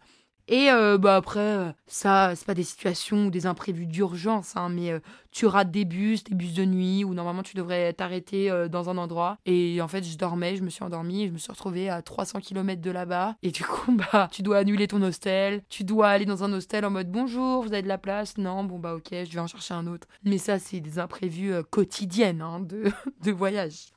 [0.51, 4.70] Et euh, bah après, euh, ça, c'est pas des situations ou des imprévus d'urgence, hein,
[4.70, 8.51] mais euh, tu rates des bus, des bus de nuit, où normalement tu devrais t'arrêter
[8.70, 9.36] dans un endroit.
[9.44, 12.40] Et en fait, je dormais, je me suis endormie, je me suis retrouvée à 300
[12.40, 13.36] km de là-bas.
[13.42, 16.86] Et du coup, bah, tu dois annuler ton hostel, tu dois aller dans un hostel
[16.86, 18.38] en mode bonjour, vous avez de la place?
[18.38, 20.09] Non, bon bah ok, je vais en chercher un autre.
[20.24, 22.84] Mais ça, c'est des imprévus quotidiennes hein, de,
[23.22, 23.88] de voyage.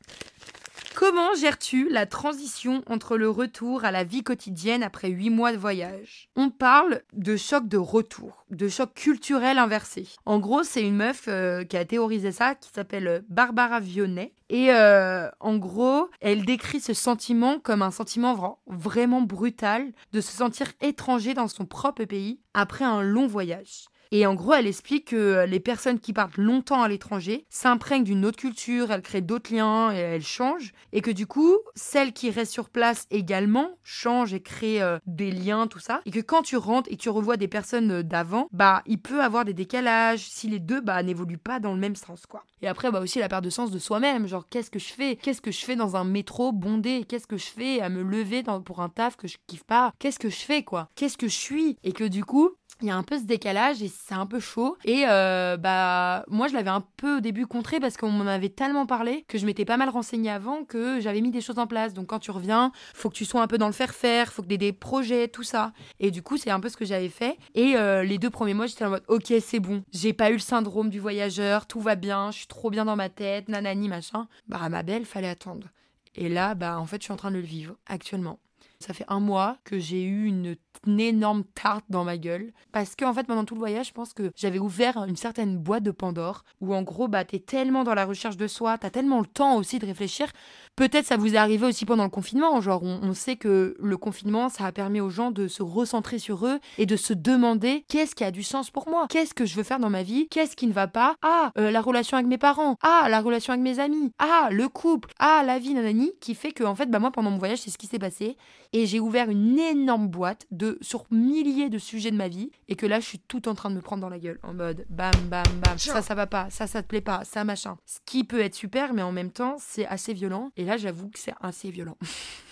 [1.02, 5.58] Comment gères-tu la transition entre le retour à la vie quotidienne après huit mois de
[5.58, 6.30] voyage?
[6.36, 10.08] On parle de choc de retour, de choc culturel inversé.
[10.28, 14.36] En gros, c'est une meuf euh, qui a théorisé ça, qui s'appelle Barbara Vionnet.
[14.49, 20.32] Et euh, en gros, elle décrit ce sentiment comme un sentiment vraiment brutal de se
[20.32, 23.86] sentir étranger dans son propre pays après un long voyage.
[24.12, 28.26] Et en gros, elle explique que les personnes qui partent longtemps à l'étranger s'imprègnent d'une
[28.26, 30.74] autre culture, elles créent d'autres liens et elles changent.
[30.91, 35.32] Et que du coup, celles qui restent sur place également changent et créent euh, des
[35.32, 36.01] liens, tout ça.
[36.05, 39.22] Et que quand tu rentres et que tu revois des personnes d'avant, bah, il peut
[39.22, 42.43] avoir des décalages si les deux, bah, n'évoluent pas dans le même sens, quoi.
[42.62, 44.28] Et après, bah, aussi la perte de sens de soi-même.
[44.28, 45.16] Genre, qu'est-ce que je fais?
[45.16, 47.05] Qu'est-ce que je fais dans un métro bondé?
[47.07, 49.93] Qu'est-ce que je fais à me lever pour un taf que je kiffe pas?
[49.99, 50.89] Qu'est-ce que je fais, quoi?
[50.95, 51.78] Qu'est-ce que je suis?
[51.84, 52.51] Et que du coup,
[52.82, 54.78] il y a un peu ce décalage et c'est un peu chaud.
[54.86, 58.50] Et euh, bah moi je l'avais un peu au début contré parce qu'on m'en avait
[58.50, 61.68] tellement parlé que je m'étais pas mal renseignée avant que j'avais mis des choses en
[61.68, 61.94] place.
[61.94, 64.48] Donc quand tu reviens, faut que tu sois un peu dans le faire-faire, faut que
[64.48, 65.74] tu aies des projets, tout ça.
[66.00, 67.38] Et du coup c'est un peu ce que j'avais fait.
[67.56, 70.34] Et euh, les deux premiers mois j'étais en mode ok c'est bon, j'ai pas eu
[70.34, 73.90] le syndrome du voyageur, tout va bien, je suis trop bien dans ma tête, nanani
[73.90, 74.28] machin.
[74.48, 75.68] Bah ma belle, fallait attendre.
[76.16, 78.40] Et là bah en fait je suis en train de le vivre actuellement.
[78.82, 80.56] Ça fait un mois que j'ai eu une,
[81.00, 82.52] énorme tarte dans ma gueule.
[82.72, 85.58] Parce que, en fait, pendant tout le voyage, je pense que j'avais ouvert une certaine
[85.58, 88.90] boîte de Pandore où, en gros, bah, t'es tellement dans la recherche de soi, t'as
[88.90, 90.28] tellement le temps aussi de réfléchir
[90.76, 92.60] Peut-être ça vous est arrivé aussi pendant le confinement.
[92.62, 96.18] Genre, on, on sait que le confinement, ça a permis aux gens de se recentrer
[96.18, 99.08] sur eux et de se demander qu'est-ce qui a du sens pour moi?
[99.10, 100.28] Qu'est-ce que je veux faire dans ma vie?
[100.30, 101.16] Qu'est-ce qui ne va pas?
[101.22, 102.78] Ah, euh, la relation avec mes parents.
[102.82, 104.12] Ah, la relation avec mes amis.
[104.20, 105.10] Ah, le couple.
[105.20, 107.70] Ah, la vie, nanani, qui fait que, en fait, bah, moi, pendant mon voyage, c'est
[107.70, 108.38] ce qui s'est passé.
[108.74, 112.52] Et j'ai ouvert une énorme boîte de, sur milliers de sujets de ma vie.
[112.70, 114.40] Et que là, je suis tout en train de me prendre dans la gueule.
[114.44, 115.78] En mode bam, bam, bam.
[115.78, 116.50] Ça, ça va pas.
[116.50, 117.24] Ça, ça te plaît pas.
[117.26, 117.78] Ça, machin.
[117.86, 120.50] Ce qui peut être super, mais en même temps, c'est assez violent.
[120.56, 121.97] Et là, j'avoue que c'est assez violent.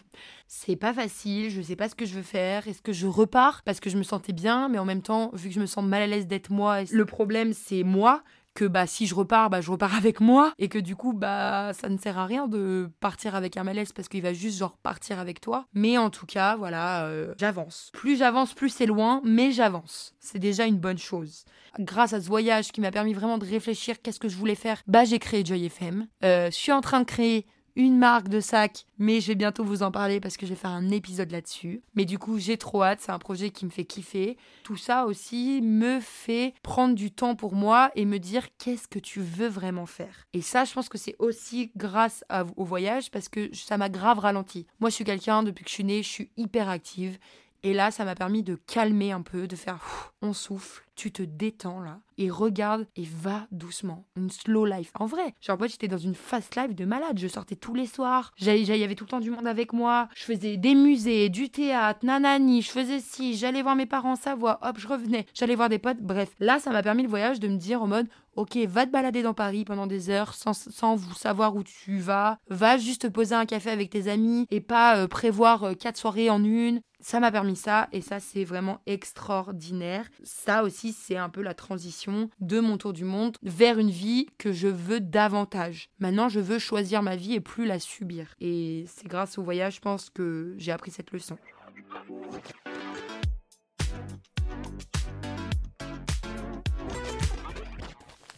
[0.47, 2.67] c'est pas facile, je sais pas ce que je veux faire.
[2.67, 5.49] Est-ce que je repars parce que je me sentais bien, mais en même temps, vu
[5.49, 8.23] que je me sens mal à l'aise d'être moi, le problème c'est moi
[8.53, 11.71] que bah si je repars bah je repars avec moi et que du coup bah
[11.73, 14.77] ça ne sert à rien de partir avec un malaise parce qu'il va juste genre
[14.77, 15.65] partir avec toi.
[15.73, 17.91] Mais en tout cas voilà euh, j'avance.
[17.93, 20.15] Plus j'avance plus c'est loin mais j'avance.
[20.19, 21.45] C'est déjà une bonne chose.
[21.79, 24.81] Grâce à ce voyage qui m'a permis vraiment de réfléchir qu'est-ce que je voulais faire?
[24.87, 27.45] Bah j'ai créé Joy FM euh, je suis en train de créer
[27.75, 30.59] une marque de sac, mais je vais bientôt vous en parler parce que je vais
[30.59, 31.81] faire un épisode là-dessus.
[31.95, 34.37] Mais du coup, j'ai trop hâte, c'est un projet qui me fait kiffer.
[34.63, 38.99] Tout ça aussi me fait prendre du temps pour moi et me dire qu'est-ce que
[38.99, 40.27] tu veux vraiment faire.
[40.33, 42.23] Et ça, je pense que c'est aussi grâce
[42.57, 44.65] au voyage parce que ça m'a grave ralenti.
[44.79, 47.17] Moi, je suis quelqu'un, depuis que je suis née, je suis hyper active.
[47.63, 51.23] Et là, ça m'a permis de calmer un peu, de faire on souffle, tu te
[51.23, 54.05] détends là, et regarde et va doucement.
[54.15, 54.91] Une slow life.
[54.99, 57.17] En vrai, genre moi j'étais dans une fast life de malade.
[57.17, 60.09] Je sortais tous les soirs, il y avait tout le temps du monde avec moi.
[60.15, 64.15] Je faisais des musées, du théâtre, nanani, je faisais ci, j'allais voir mes parents en
[64.15, 66.01] Savoie, hop, je revenais, j'allais voir des potes.
[66.01, 68.07] Bref, là ça m'a permis le voyage de me dire en mode
[68.37, 71.97] Ok, va te balader dans Paris pendant des heures sans, sans vous savoir où tu
[71.99, 72.37] vas.
[72.49, 75.97] Va juste te poser un café avec tes amis et pas euh, prévoir euh, quatre
[75.97, 76.81] soirées en une.
[77.03, 80.07] Ça m'a permis ça et ça c'est vraiment extraordinaire.
[80.23, 84.27] Ça aussi c'est un peu la transition de mon tour du monde vers une vie
[84.37, 85.89] que je veux davantage.
[85.99, 88.35] Maintenant je veux choisir ma vie et plus la subir.
[88.39, 91.37] Et c'est grâce au voyage je pense que j'ai appris cette leçon.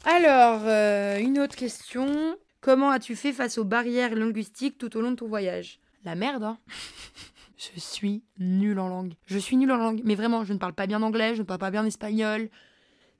[0.05, 2.38] Alors, euh, une autre question.
[2.61, 5.80] Comment as-tu fait face aux barrières linguistiques tout au long de ton voyage?
[6.05, 6.57] La merde, hein
[7.76, 9.14] Je suis nulle en langue.
[9.26, 11.47] Je suis nulle en langue, mais vraiment, je ne parle pas bien anglais, je ne
[11.47, 12.49] parle pas bien espagnol.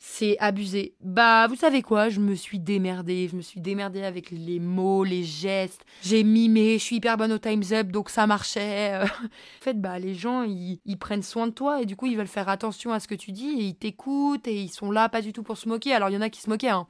[0.06, 0.96] C'est abusé.
[1.00, 2.10] Bah, vous savez quoi?
[2.10, 3.30] Je me suis démerdée.
[3.30, 5.86] Je me suis démerdée avec les mots, les gestes.
[6.02, 6.78] J'ai mimé.
[6.78, 9.00] Je suis hyper bonne au Time's Up, donc ça marchait.
[9.02, 9.08] en
[9.62, 12.50] fait, bah, les gens, ils, prennent soin de toi et du coup, ils veulent faire
[12.50, 15.32] attention à ce que tu dis et ils t'écoutent et ils sont là pas du
[15.32, 15.94] tout pour se moquer.
[15.94, 16.86] Alors, il y en a qui se moquaient, hein.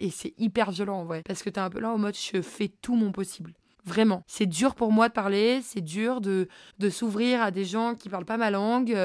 [0.00, 1.22] Et c'est hyper violent, en vrai.
[1.24, 3.54] Parce que t'es un peu là en mode je fais tout mon possible.
[3.86, 4.24] Vraiment.
[4.26, 6.48] C'est dur pour moi de parler, c'est dur de,
[6.90, 8.96] s'ouvrir à des gens qui parlent pas ma langue.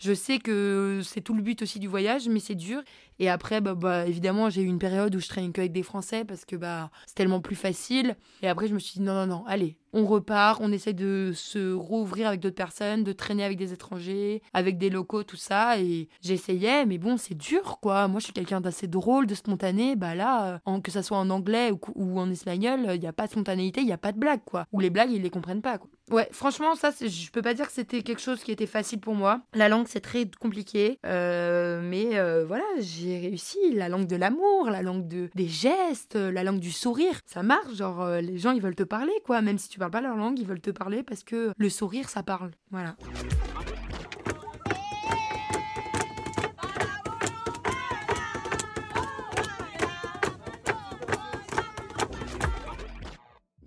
[0.00, 2.82] Je sais que c'est tout le but aussi du voyage, mais c'est dur.
[3.18, 6.24] Et après, bah, bah, évidemment, j'ai eu une période où je traînais qu'avec des Français
[6.24, 8.16] parce que bah, c'est tellement plus facile.
[8.42, 11.32] Et après, je me suis dit non, non, non, allez, on repart, on essaie de
[11.34, 15.78] se rouvrir avec d'autres personnes, de traîner avec des étrangers, avec des locaux, tout ça.
[15.78, 18.08] Et j'essayais, mais bon, c'est dur, quoi.
[18.08, 19.96] Moi, je suis quelqu'un d'assez drôle, de spontané.
[19.96, 23.26] Bah là, en, que ça soit en anglais ou, en espagnol, il n'y a pas
[23.26, 24.64] de spontanéité, il n'y a pas de blague, quoi.
[24.72, 25.90] Ou les blagues, ils les comprennent pas, quoi.
[26.10, 29.14] Ouais, franchement, ça, je peux pas dire que c'était quelque chose qui était facile pour
[29.14, 29.42] moi.
[29.54, 30.98] La langue, c'est très compliqué.
[31.06, 33.58] Euh, mais euh, voilà, j'ai réussi.
[33.72, 37.20] La langue de l'amour, la langue de, des gestes, la langue du sourire.
[37.26, 37.74] Ça marche.
[37.74, 39.40] Genre, euh, les gens, ils veulent te parler, quoi.
[39.40, 42.08] Même si tu parles pas leur langue, ils veulent te parler parce que le sourire,
[42.08, 42.50] ça parle.
[42.70, 42.96] Voilà.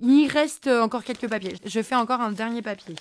[0.06, 1.56] Il reste encore quelques papiers.
[1.66, 2.96] Je fais encore un dernier papier.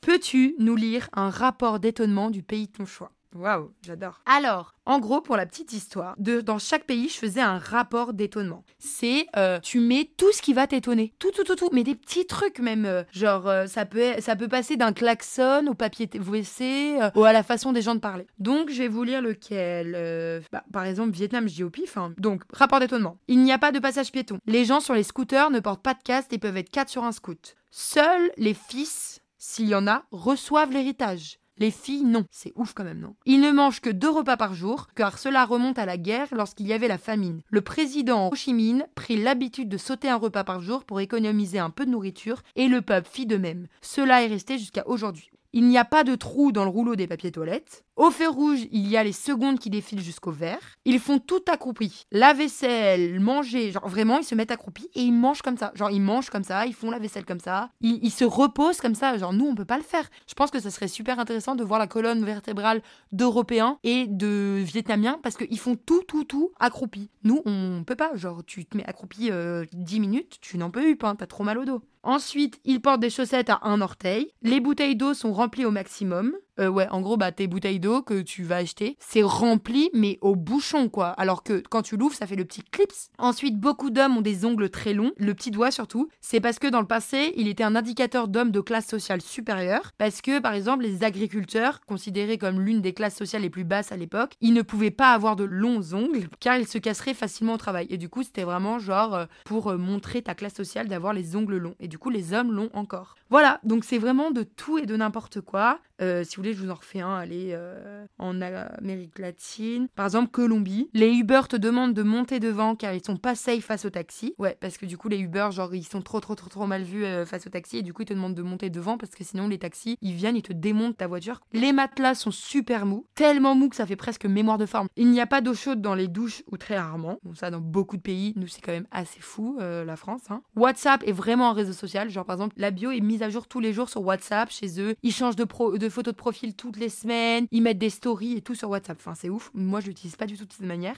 [0.00, 3.10] Peux-tu nous lire un rapport d'étonnement du pays de ton choix?
[3.34, 4.20] Waouh, j'adore.
[4.26, 8.64] Alors, en gros, pour la petite histoire, dans chaque pays, je faisais un rapport d'étonnement.
[8.78, 11.12] C'est, euh, tu mets tout ce qui va t'étonner.
[11.18, 11.68] Tout, tout, tout, tout.
[11.72, 12.86] Mais des petits trucs même.
[12.86, 17.32] Euh, genre, euh, ça, peut, ça peut passer d'un klaxon au papier WC ou à
[17.32, 18.26] la façon des gens de parler.
[18.38, 20.42] Donc, je vais vous lire lequel.
[20.50, 21.96] Bah, par exemple, Vietnam, je dis au pif.
[21.96, 22.14] Hein.
[22.16, 23.18] Donc, rapport d'étonnement.
[23.28, 24.38] Il n'y a pas de passage piéton.
[24.46, 27.04] Les gens sur les scooters ne portent pas de casque et peuvent être quatre sur
[27.04, 27.56] un scoot.
[27.70, 31.38] Seuls les fils s'il y en a, reçoivent l'héritage.
[31.58, 32.24] Les filles, non.
[32.30, 35.44] C'est ouf quand même, non Ils ne mangent que deux repas par jour, car cela
[35.44, 37.42] remonte à la guerre lorsqu'il y avait la famine.
[37.48, 41.58] Le président Ho Chi Minh prit l'habitude de sauter un repas par jour pour économiser
[41.58, 43.66] un peu de nourriture, et le peuple fit de même.
[43.80, 45.30] Cela est resté jusqu'à aujourd'hui.
[45.54, 47.84] Il n'y a pas de trou dans le rouleau des papiers toilettes.
[47.96, 50.60] Au feu rouge, il y a les secondes qui défilent jusqu'au vert.
[50.84, 52.04] Ils font tout accroupis.
[52.12, 55.72] La vaisselle, manger, genre vraiment, ils se mettent accroupis et ils mangent comme ça.
[55.74, 57.70] Genre ils mangent comme ça, ils font la vaisselle comme ça.
[57.80, 59.16] Ils, se reposent comme ça.
[59.16, 60.08] Genre nous, on peut pas le faire.
[60.28, 62.82] Je pense que ça serait super intéressant de voir la colonne vertébrale
[63.12, 67.10] d'Européens et de Vietnamiens parce qu'ils font tout, tout, tout accroupis.
[67.24, 68.14] Nous, on peut pas.
[68.14, 69.64] Genre tu te mets accroupi 10 euh,
[69.98, 71.82] minutes, tu n'en peux plus, hein, t'as trop mal au dos.
[72.08, 74.32] Ensuite, ils portent des chaussettes à un orteil.
[74.40, 76.32] Les bouteilles d'eau sont remplies au maximum.
[76.58, 80.18] Euh, ouais, en gros, bah, tes bouteilles d'eau que tu vas acheter, c'est rempli, mais
[80.20, 81.08] au bouchon, quoi.
[81.10, 82.92] Alors que quand tu l'ouvres, ça fait le petit clips.
[83.18, 86.08] Ensuite, beaucoup d'hommes ont des ongles très longs, le petit doigt surtout.
[86.20, 89.92] C'est parce que dans le passé, il était un indicateur d'hommes de classe sociale supérieure.
[89.98, 93.92] Parce que, par exemple, les agriculteurs, considérés comme l'une des classes sociales les plus basses
[93.92, 97.54] à l'époque, ils ne pouvaient pas avoir de longs ongles, car ils se casseraient facilement
[97.54, 97.86] au travail.
[97.90, 101.36] Et du coup, c'était vraiment genre euh, pour euh, montrer ta classe sociale d'avoir les
[101.36, 101.74] ongles longs.
[101.80, 103.14] Et du coup, les hommes l'ont encore.
[103.30, 105.78] Voilà, donc c'est vraiment de tout et de n'importe quoi.
[106.00, 107.14] Euh, si vous voulez, je vous en refais un.
[107.14, 109.88] Allez, euh, en Amérique latine.
[109.94, 110.88] Par exemple, Colombie.
[110.94, 114.34] Les Uber te demandent de monter devant car ils sont pas safe face au taxi.
[114.38, 116.82] Ouais, parce que du coup, les Uber, genre, ils sont trop, trop, trop, trop mal
[116.82, 117.78] vus euh, face au taxi.
[117.78, 120.14] Et du coup, ils te demandent de monter devant parce que sinon, les taxis, ils
[120.14, 121.40] viennent, ils te démontent ta voiture.
[121.52, 123.06] Les matelas sont super mous.
[123.14, 124.88] Tellement mous que ça fait presque mémoire de forme.
[124.96, 127.18] Il n'y a pas d'eau chaude dans les douches ou très rarement.
[127.22, 130.22] Bon, ça, dans beaucoup de pays, nous, c'est quand même assez fou, la France.
[130.30, 130.42] Hein.
[130.56, 132.10] WhatsApp est vraiment un réseau social.
[132.10, 134.80] Genre, par exemple, la bio est mise à jour tous les jours sur WhatsApp chez
[134.80, 134.94] eux.
[135.02, 137.46] Ils changent de, pro de photos de profil toutes les semaines.
[137.50, 138.98] Ils mettent des stories et tout sur WhatsApp.
[139.00, 139.50] Enfin, c'est ouf.
[139.54, 140.96] Moi, je l'utilise pas du tout de cette manière.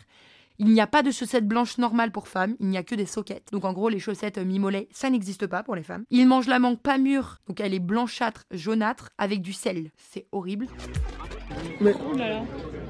[0.62, 3.06] Il n'y a pas de chaussettes blanches normales pour femmes, il n'y a que des
[3.06, 3.48] soquettes.
[3.50, 6.04] Donc en gros, les chaussettes mi-mollet, ça n'existe pas pour les femmes.
[6.10, 9.90] Ils mangent la mangue pas mûre, donc elle est blanchâtre, jaunâtre, avec du sel.
[9.96, 10.66] C'est horrible.
[11.80, 11.94] Mais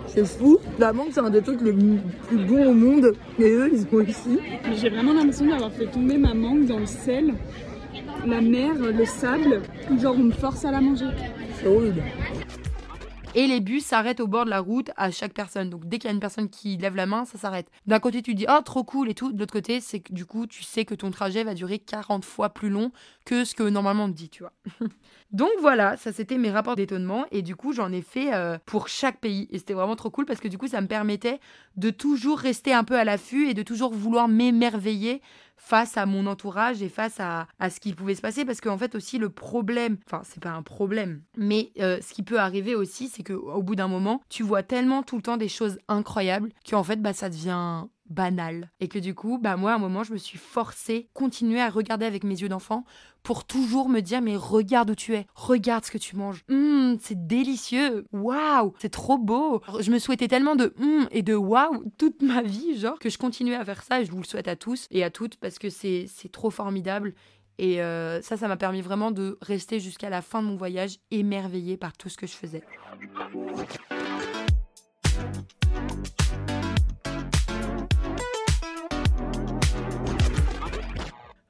[0.09, 0.59] c'est fou.
[0.81, 3.13] La mangue, c'est un des trucs les plus bons au monde.
[3.39, 4.41] Et eux, ils sont ici.
[4.75, 7.35] J'ai vraiment l'impression d'avoir fait tomber ma mangue dans le sel,
[8.27, 9.63] la mer, le sable.
[9.97, 11.07] Genre, on me force à la manger.
[13.35, 15.71] Et les bus s'arrêtent au bord de la route à chaque personne.
[15.71, 17.71] Donc dès qu'il y a une personne qui lève la main, ça s'arrête.
[17.87, 19.31] D'un côté, tu dis oh trop cool et tout.
[19.33, 22.25] De l'autre côté, c'est que du coup, tu sais que ton trajet va durer 40
[22.25, 22.91] fois plus long
[23.25, 24.53] que ce que normalement on te dit, tu vois.
[25.33, 28.89] Donc voilà, ça c'était mes rapports d'étonnement et du coup j'en ai fait euh, pour
[28.89, 31.39] chaque pays et c'était vraiment trop cool parce que du coup ça me permettait
[31.77, 35.23] de toujours rester un peu à l'affût et de toujours vouloir m'émerveiller
[35.61, 38.79] face à mon entourage et face à, à ce qui pouvait se passer parce qu'en
[38.79, 42.75] fait aussi le problème, enfin c'est pas un problème, mais euh, ce qui peut arriver
[42.75, 45.79] aussi c'est que au bout d'un moment tu vois tellement tout le temps des choses
[45.87, 49.79] incroyables qu'en fait bah ça devient banal et que du coup bah moi à un
[49.79, 52.85] moment je me suis forcée continuer à regarder avec mes yeux d'enfant
[53.23, 55.27] pour toujours me dire mais regarde où tu es.
[55.35, 56.43] Regarde ce que tu manges.
[56.51, 58.07] Hum, c'est délicieux.
[58.13, 59.63] Waouh c'est trop beau.
[59.81, 63.19] Je me souhaitais tellement de hum et de waouh toute ma vie genre que je
[63.19, 65.59] continuais à faire ça et je vous le souhaite à tous et à toutes parce
[65.59, 67.15] que c'est c'est trop formidable.
[67.63, 70.97] Et euh, ça, ça m'a permis vraiment de rester jusqu'à la fin de mon voyage
[71.11, 72.63] émerveillée par tout ce que je faisais.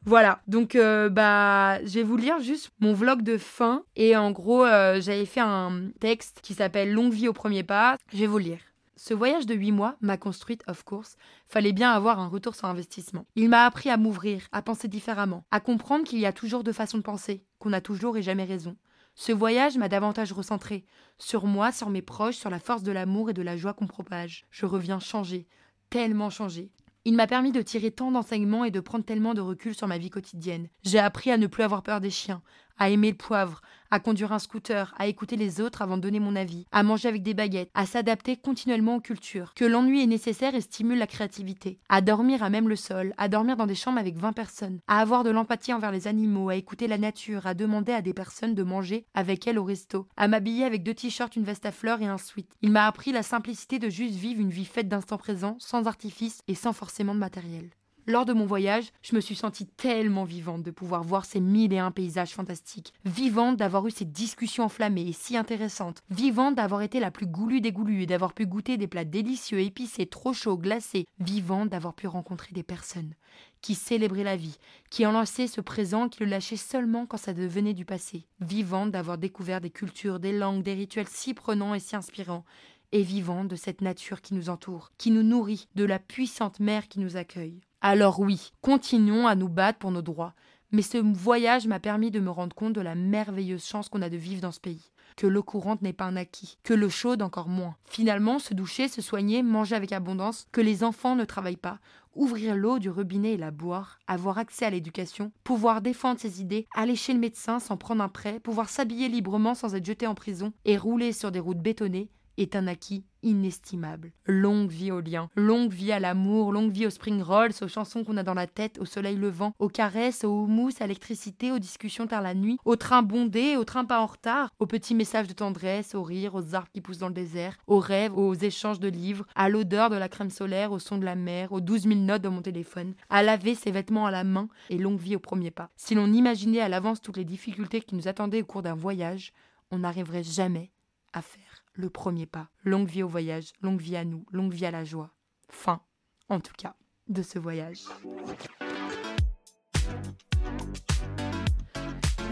[0.06, 4.30] Voilà, donc euh, bah je vais vous lire juste mon vlog de fin et en
[4.30, 7.96] gros euh, j'avais fait un texte qui s'appelle Longue vie au premier pas.
[8.10, 8.60] Je vais vous lire.
[8.96, 12.66] Ce voyage de 8 mois m'a construite, of course, fallait bien avoir un retour sur
[12.66, 13.26] investissement.
[13.34, 16.72] Il m'a appris à m'ouvrir, à penser différemment, à comprendre qu'il y a toujours deux
[16.74, 18.76] façons de penser, qu'on a toujours et jamais raison.
[19.14, 20.84] Ce voyage m'a davantage recentré,
[21.18, 23.86] sur moi, sur mes proches, sur la force de l'amour et de la joie qu'on
[23.86, 24.44] propage.
[24.50, 25.46] Je reviens changé,
[25.88, 26.70] tellement changé.
[27.10, 29.98] Il m'a permis de tirer tant d'enseignements et de prendre tellement de recul sur ma
[29.98, 30.68] vie quotidienne.
[30.84, 32.40] J'ai appris à ne plus avoir peur des chiens,
[32.78, 36.20] à aimer le poivre, à conduire un scooter, à écouter les autres avant de donner
[36.20, 40.06] mon avis, à manger avec des baguettes, à s'adapter continuellement aux cultures, que l'ennui est
[40.06, 43.74] nécessaire et stimule la créativité, à dormir à même le sol, à dormir dans des
[43.74, 47.46] chambres avec 20 personnes, à avoir de l'empathie envers les animaux, à écouter la nature,
[47.46, 50.94] à demander à des personnes de manger avec elles au resto, à m'habiller avec deux
[50.94, 52.50] t-shirts, une veste à fleurs et un sweat.
[52.62, 56.40] Il m'a appris la simplicité de juste vivre une vie faite d'instant présent, sans artifice
[56.48, 57.70] et sans forcément de matériel.
[58.10, 61.72] Lors de mon voyage, je me suis sentie tellement vivante de pouvoir voir ces mille
[61.72, 66.82] et un paysages fantastiques, vivante d'avoir eu ces discussions enflammées et si intéressantes, vivante d'avoir
[66.82, 70.32] été la plus goulue des goulues et d'avoir pu goûter des plats délicieux, épicés, trop
[70.32, 73.14] chauds, glacés, vivante d'avoir pu rencontrer des personnes
[73.62, 74.58] qui célébraient la vie,
[74.90, 79.18] qui enlaçaient ce présent, qui le lâchaient seulement quand ça devenait du passé, vivante d'avoir
[79.18, 82.44] découvert des cultures, des langues, des rituels si prenants et si inspirants,
[82.90, 86.88] et vivante de cette nature qui nous entoure, qui nous nourrit, de la puissante mer
[86.88, 87.60] qui nous accueille.
[87.82, 90.34] Alors oui, continuons à nous battre pour nos droits.
[90.72, 94.10] Mais ce voyage m'a permis de me rendre compte de la merveilleuse chance qu'on a
[94.10, 94.92] de vivre dans ce pays.
[95.16, 97.74] Que l'eau courante n'est pas un acquis, que l'eau chaude encore moins.
[97.86, 101.80] Finalement, se doucher, se soigner, manger avec abondance, que les enfants ne travaillent pas,
[102.14, 106.66] ouvrir l'eau du robinet et la boire, avoir accès à l'éducation, pouvoir défendre ses idées,
[106.74, 110.14] aller chez le médecin sans prendre un prêt, pouvoir s'habiller librement sans être jeté en
[110.14, 114.12] prison et rouler sur des routes bétonnées est un acquis inestimable.
[114.26, 118.04] Longue vie aux liens, longue vie à l'amour, longue vie aux spring rolls, aux chansons
[118.04, 121.58] qu'on a dans la tête, au soleil levant, aux caresses, aux houmous, à l'électricité, aux
[121.58, 125.28] discussions tard la nuit, aux trains bondés, aux trains pas en retard, aux petits messages
[125.28, 128.80] de tendresse, aux rires, aux arbres qui poussent dans le désert, aux rêves, aux échanges
[128.80, 131.86] de livres, à l'odeur de la crème solaire, au son de la mer, aux douze
[131.86, 135.16] mille notes de mon téléphone, à laver ses vêtements à la main et longue vie
[135.16, 135.70] au premier pas.
[135.76, 139.32] Si l'on imaginait à l'avance toutes les difficultés qui nous attendaient au cours d'un voyage,
[139.70, 140.70] on n'arriverait jamais
[141.12, 142.48] à faire le premier pas.
[142.64, 145.10] Longue vie au voyage, longue vie à nous, longue vie à la joie.
[145.48, 145.80] Fin,
[146.28, 146.76] en tout cas,
[147.08, 147.82] de ce voyage.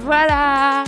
[0.00, 0.84] Voilà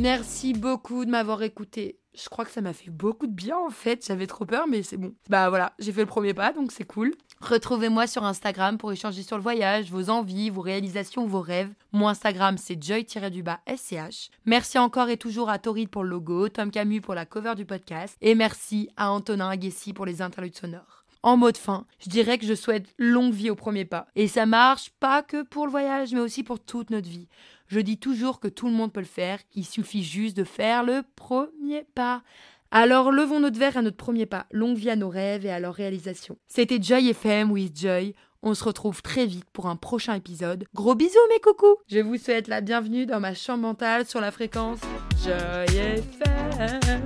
[0.00, 2.01] Merci beaucoup de m'avoir écouté.
[2.14, 4.04] Je crois que ça m'a fait beaucoup de bien en fait.
[4.06, 5.14] J'avais trop peur, mais c'est bon.
[5.28, 7.14] Bah voilà, j'ai fait le premier pas, donc c'est cool.
[7.40, 11.72] Retrouvez-moi sur Instagram pour échanger sur le voyage, vos envies, vos réalisations, vos rêves.
[11.92, 14.30] Mon Instagram, c'est joy-sch.
[14.44, 17.64] Merci encore et toujours à Torrid pour le logo, Tom Camus pour la cover du
[17.64, 21.02] podcast, et merci à Antonin Aguessi pour les interludes sonores.
[21.24, 24.08] En mode fin, je dirais que je souhaite longue vie au premier pas.
[24.16, 27.28] Et ça marche pas que pour le voyage, mais aussi pour toute notre vie.
[27.68, 30.82] Je dis toujours que tout le monde peut le faire, il suffit juste de faire
[30.82, 32.22] le premier pas.
[32.70, 35.60] Alors levons notre verre à notre premier pas, longue vie à nos rêves et à
[35.60, 36.38] leur réalisation.
[36.48, 38.14] C'était Joy FM with Joy.
[38.42, 40.64] On se retrouve très vite pour un prochain épisode.
[40.74, 44.32] Gros bisous mes coucous Je vous souhaite la bienvenue dans ma chambre mentale sur la
[44.32, 44.80] fréquence
[45.22, 47.02] Joy FM.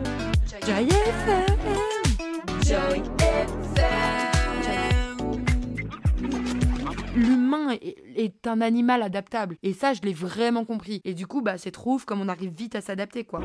[0.65, 1.57] Joy FM.
[2.65, 3.26] Joy
[7.17, 9.57] l'humain est, un animal adaptable.
[9.62, 11.01] Et ça, je l'ai vraiment compris.
[11.05, 13.41] Et du coup, bah, c'est trouve comme on arrive vite à s'adapter, quoi.